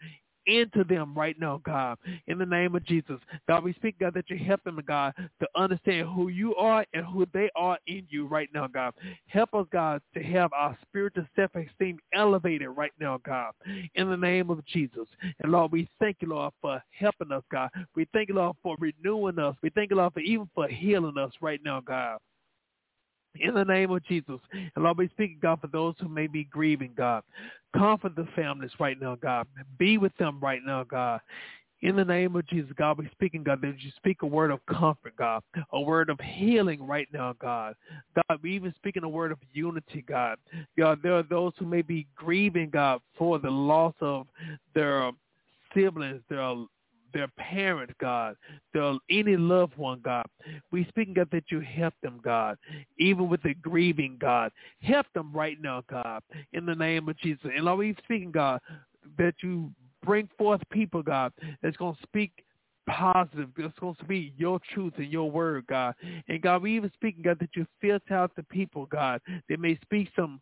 [0.47, 3.19] into them right now, God, in the name of Jesus.
[3.49, 7.05] God, we speak, God, that you help them, God, to understand who you are and
[7.05, 8.95] who they are in you right now, God.
[9.27, 13.53] Help us, God, to have our spiritual self-esteem elevated right now, God,
[13.95, 15.07] in the name of Jesus.
[15.43, 17.71] And Lord, we thank you, Lord, for helping us, God.
[17.95, 19.57] We thank you, Lord, for renewing us.
[19.63, 22.19] We thank you, Lord, for even for healing us right now, God
[23.41, 24.41] in the name of Jesus.
[24.53, 27.23] And Lord, we speak, God, for those who may be grieving, God.
[27.77, 29.47] Comfort the families right now, God.
[29.79, 31.21] Be with them right now, God.
[31.83, 34.65] In the name of Jesus, God, we speaking, God, that you speak a word of
[34.65, 37.75] comfort, God, a word of healing right now, God.
[38.15, 40.39] God, we even speaking a word of unity, God.
[40.79, 44.27] God, there are those who may be grieving, God, for the loss of
[44.75, 45.11] their
[45.75, 46.55] siblings, their
[47.17, 48.37] their parent, God,
[48.75, 50.27] their any loved one, God.
[50.71, 52.59] We speaking God that you help them, God,
[52.99, 54.53] even with the grieving, God.
[54.83, 57.45] Help them right now, God, in the name of Jesus.
[57.45, 58.61] And Lord, we speaking, God,
[59.17, 59.73] that you
[60.05, 62.33] bring forth people, God, that's going to speak
[62.87, 63.49] positive.
[63.57, 65.95] That's going to speak your truth and your word, God.
[66.29, 69.79] And God, we even speaking, God, that you filter out the people, God, that may
[69.83, 70.39] speak some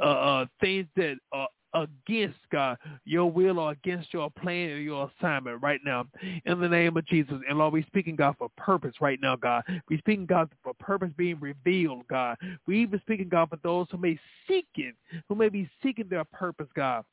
[0.00, 5.10] uh, uh, things that are against God, your will or against your plan or your
[5.18, 6.06] assignment right now
[6.44, 7.36] in the name of Jesus.
[7.48, 9.64] And Lord, we're speaking God for purpose right now, God.
[9.88, 12.36] We're speaking God for purpose being revealed, God.
[12.66, 14.94] We even speaking God for those who may seek it,
[15.28, 17.04] who may be seeking their purpose, God.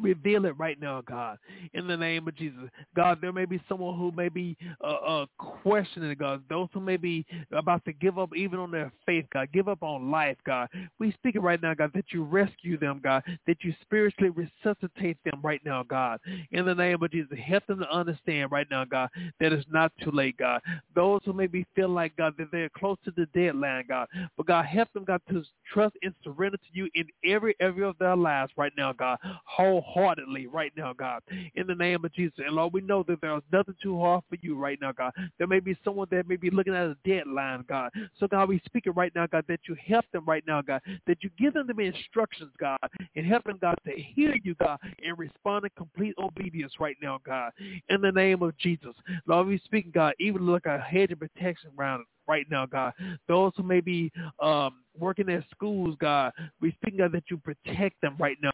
[0.00, 1.38] Reveal it right now, God,
[1.74, 2.68] in the name of Jesus.
[2.94, 6.42] God, there may be someone who may be uh, uh, questioning, God.
[6.48, 9.48] Those who may be about to give up even on their faith, God.
[9.52, 10.68] Give up on life, God.
[10.98, 13.22] We speak it right now, God, that you rescue them, God.
[13.46, 16.20] That you spiritually resuscitate them right now, God.
[16.50, 17.38] In the name of Jesus.
[17.46, 19.08] Help them to understand right now, God,
[19.40, 20.60] that it's not too late, God.
[20.94, 24.08] Those who may be feeling like, God, that they're close to the deadline, God.
[24.36, 27.98] But, God, help them, God, to trust and surrender to you in every area of
[27.98, 29.18] their lives right now, God.
[29.44, 31.22] Whole wholeheartedly right now, God,
[31.54, 32.38] in the name of Jesus.
[32.38, 35.12] And Lord, we know that there's nothing too hard for you right now, God.
[35.38, 37.90] There may be someone that may be looking at a deadline, God.
[38.18, 40.80] So, God, we speak it right now, God, that you help them right now, God,
[41.06, 42.78] that you give them the instructions, God,
[43.14, 47.18] and help them, God, to hear you, God, and respond in complete obedience right now,
[47.24, 47.52] God,
[47.88, 48.94] in the name of Jesus.
[49.26, 52.92] Lord, we speak, God, even look a hedge of protection around right now, God.
[53.28, 54.10] Those who may be
[54.40, 58.50] um, working at schools, God, we speak, God, that you protect them right now.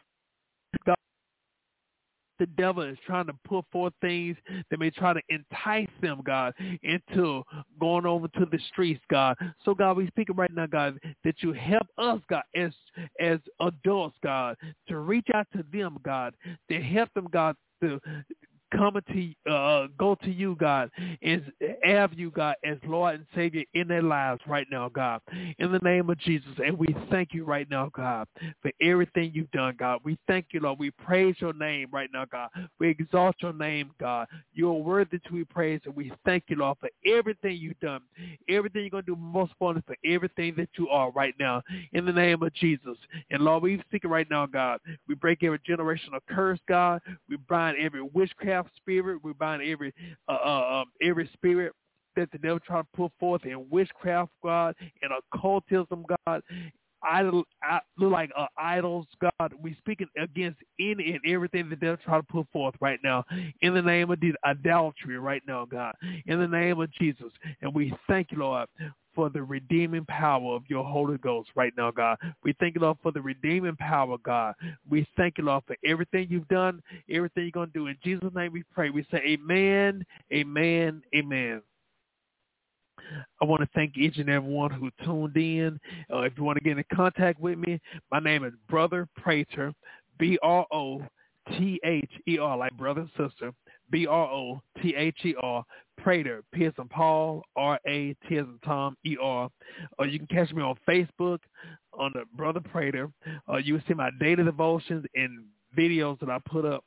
[0.86, 0.96] God,
[2.42, 4.36] the devil is trying to put forth things
[4.68, 7.44] that may try to entice them, God, into
[7.78, 9.36] going over to the streets, God.
[9.64, 12.72] So, God, we speak right now, God, that you help us, God, as
[13.20, 14.56] as adults, God,
[14.88, 16.34] to reach out to them, God,
[16.68, 18.00] to help them, God, to
[18.76, 20.90] come to uh, go to you, God,
[21.22, 21.52] and
[21.82, 25.20] have you, God, as Lord and Savior in their lives right now, God.
[25.58, 28.26] In the name of Jesus, and we thank you right now, God,
[28.60, 30.00] for everything you've done, God.
[30.04, 30.78] We thank you, Lord.
[30.78, 32.48] We praise your name right now, God.
[32.78, 34.26] We exalt your name, God.
[34.54, 38.00] You're worthy to be praised, and we thank you, Lord, for everything you've done,
[38.48, 41.62] everything you're going to do, most importantly, for everything that you are right now.
[41.92, 42.96] In the name of Jesus,
[43.30, 44.80] and Lord, we speak it right now, God.
[45.08, 47.00] We break every generational curse, God.
[47.28, 49.20] We bind every witchcraft witchcraft spirit.
[49.22, 49.92] We bind every
[50.28, 51.71] uh, uh, um, every spirit
[52.16, 56.42] that the devil try to put forth in witchcraft, God, and occultism, God,
[57.02, 57.44] idol,
[57.98, 59.52] look like uh, idols, God.
[59.60, 63.24] We speaking against any and everything that they're trying to put forth right now.
[63.60, 65.94] In the name of Jesus, idolatry right now, God.
[66.26, 67.32] In the name of Jesus.
[67.60, 68.68] And we thank you, Lord,
[69.14, 72.16] for the redeeming power of your Holy Ghost right now, God.
[72.42, 74.54] We thank you, Lord, for the redeeming power, God.
[74.88, 77.86] We thank you, Lord, for everything you've done, everything you're going to do.
[77.88, 78.90] In Jesus' name we pray.
[78.90, 81.62] We say amen, amen, amen.
[83.40, 85.80] I want to thank each and everyone who tuned in.
[86.12, 87.80] Uh, if you want to get in contact with me,
[88.10, 89.72] my name is Brother Prater,
[90.18, 91.06] B-R-O-T-H-E-R,
[92.56, 93.52] like brother and sister,
[93.90, 95.64] B-R-O-T-H-E-R,
[95.98, 99.48] Prater, P as in Paul, R-A-T as in Tom, E-R.
[99.98, 101.38] Or you can catch me on Facebook
[101.98, 103.10] under Brother Prater.
[103.46, 105.44] Or you will see my daily devotions and
[105.76, 106.84] videos that I put up.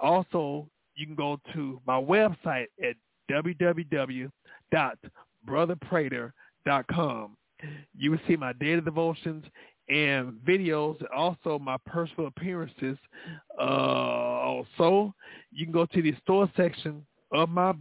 [0.00, 2.96] Also, you can go to my website at
[3.30, 4.30] www
[5.48, 7.36] brotherprater.com.
[7.96, 9.44] You will see my daily devotions
[9.88, 12.98] and videos, and also my personal appearances.
[13.58, 15.14] Uh, also,
[15.50, 17.72] you can go to the store section of my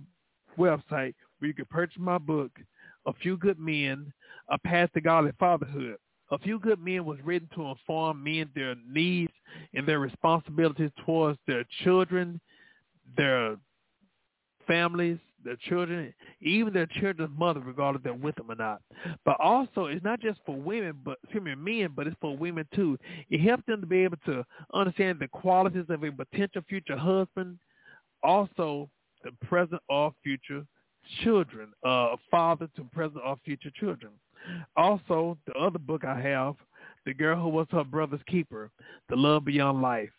[0.58, 2.52] website where you can purchase my book,
[3.06, 4.12] A Few Good Men,
[4.50, 5.98] A Path to Godly Fatherhood.
[6.32, 9.34] A Few Good Men was written to inform men their needs
[9.74, 12.40] and their responsibilities towards their children,
[13.16, 13.58] their
[14.66, 18.82] families, their children, even their children's mother, regardless they're with them or not.
[19.24, 22.68] But also, it's not just for women, but excuse me, men, but it's for women
[22.76, 22.98] too.
[23.30, 24.44] It helps them to be able to
[24.74, 27.60] understand the qualities of a potential future husband,
[28.24, 28.90] also
[29.24, 30.66] the present or future
[31.24, 34.12] children, uh, father to present or future children.
[34.76, 36.56] Also, the other book I have,
[37.06, 38.70] The Girl Who Was Her Brother's Keeper,
[39.08, 40.12] The Love Beyond Life.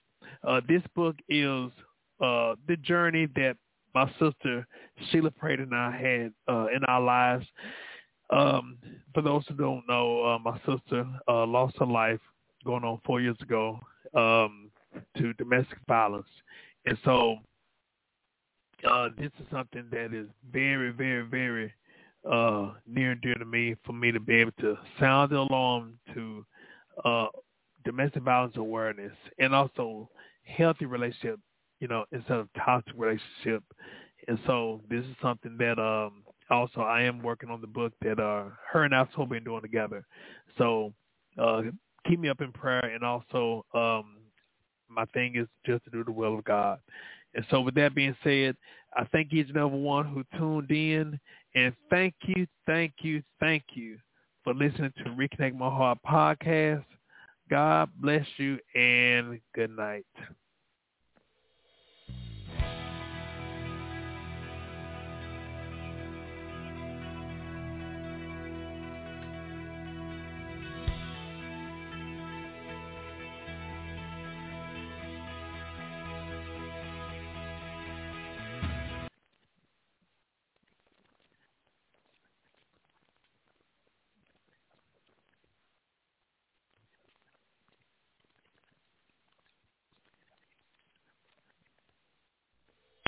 [0.47, 1.70] Uh, this book is
[2.22, 3.57] uh, the journey that
[3.95, 4.66] my sister
[5.11, 7.47] Sheila Prater and I had uh, in our lives.
[8.30, 8.76] Um,
[9.14, 12.20] for those who don't know, uh, my sister uh, lost her life
[12.64, 13.80] going on four years ago
[14.14, 14.70] um,
[15.16, 16.26] to domestic violence,
[16.84, 17.39] and so
[18.89, 21.72] uh, this is something that is very, very, very
[22.30, 25.99] uh, near and dear to me for me to be able to sound the alarm
[26.14, 26.45] to
[27.05, 27.26] uh,
[27.84, 30.09] domestic violence awareness and also
[30.45, 31.39] healthy relationship,
[31.81, 33.62] you know, instead of toxic relationship.
[34.26, 38.18] And so this is something that um, also I am working on the book that
[38.18, 40.05] uh, her and I have been doing together.
[40.57, 40.93] So
[41.39, 41.62] uh,
[42.07, 44.16] keep me up in prayer and also um,
[44.89, 46.79] my thing is just to do the will of God.
[47.35, 48.57] And so with that being said,
[48.97, 51.20] I thank each and every one who tuned in.
[51.55, 53.99] And thank you, thank you, thank you
[54.45, 56.85] for listening to Reconnect My Heart podcast.
[57.51, 60.07] God bless you and good night.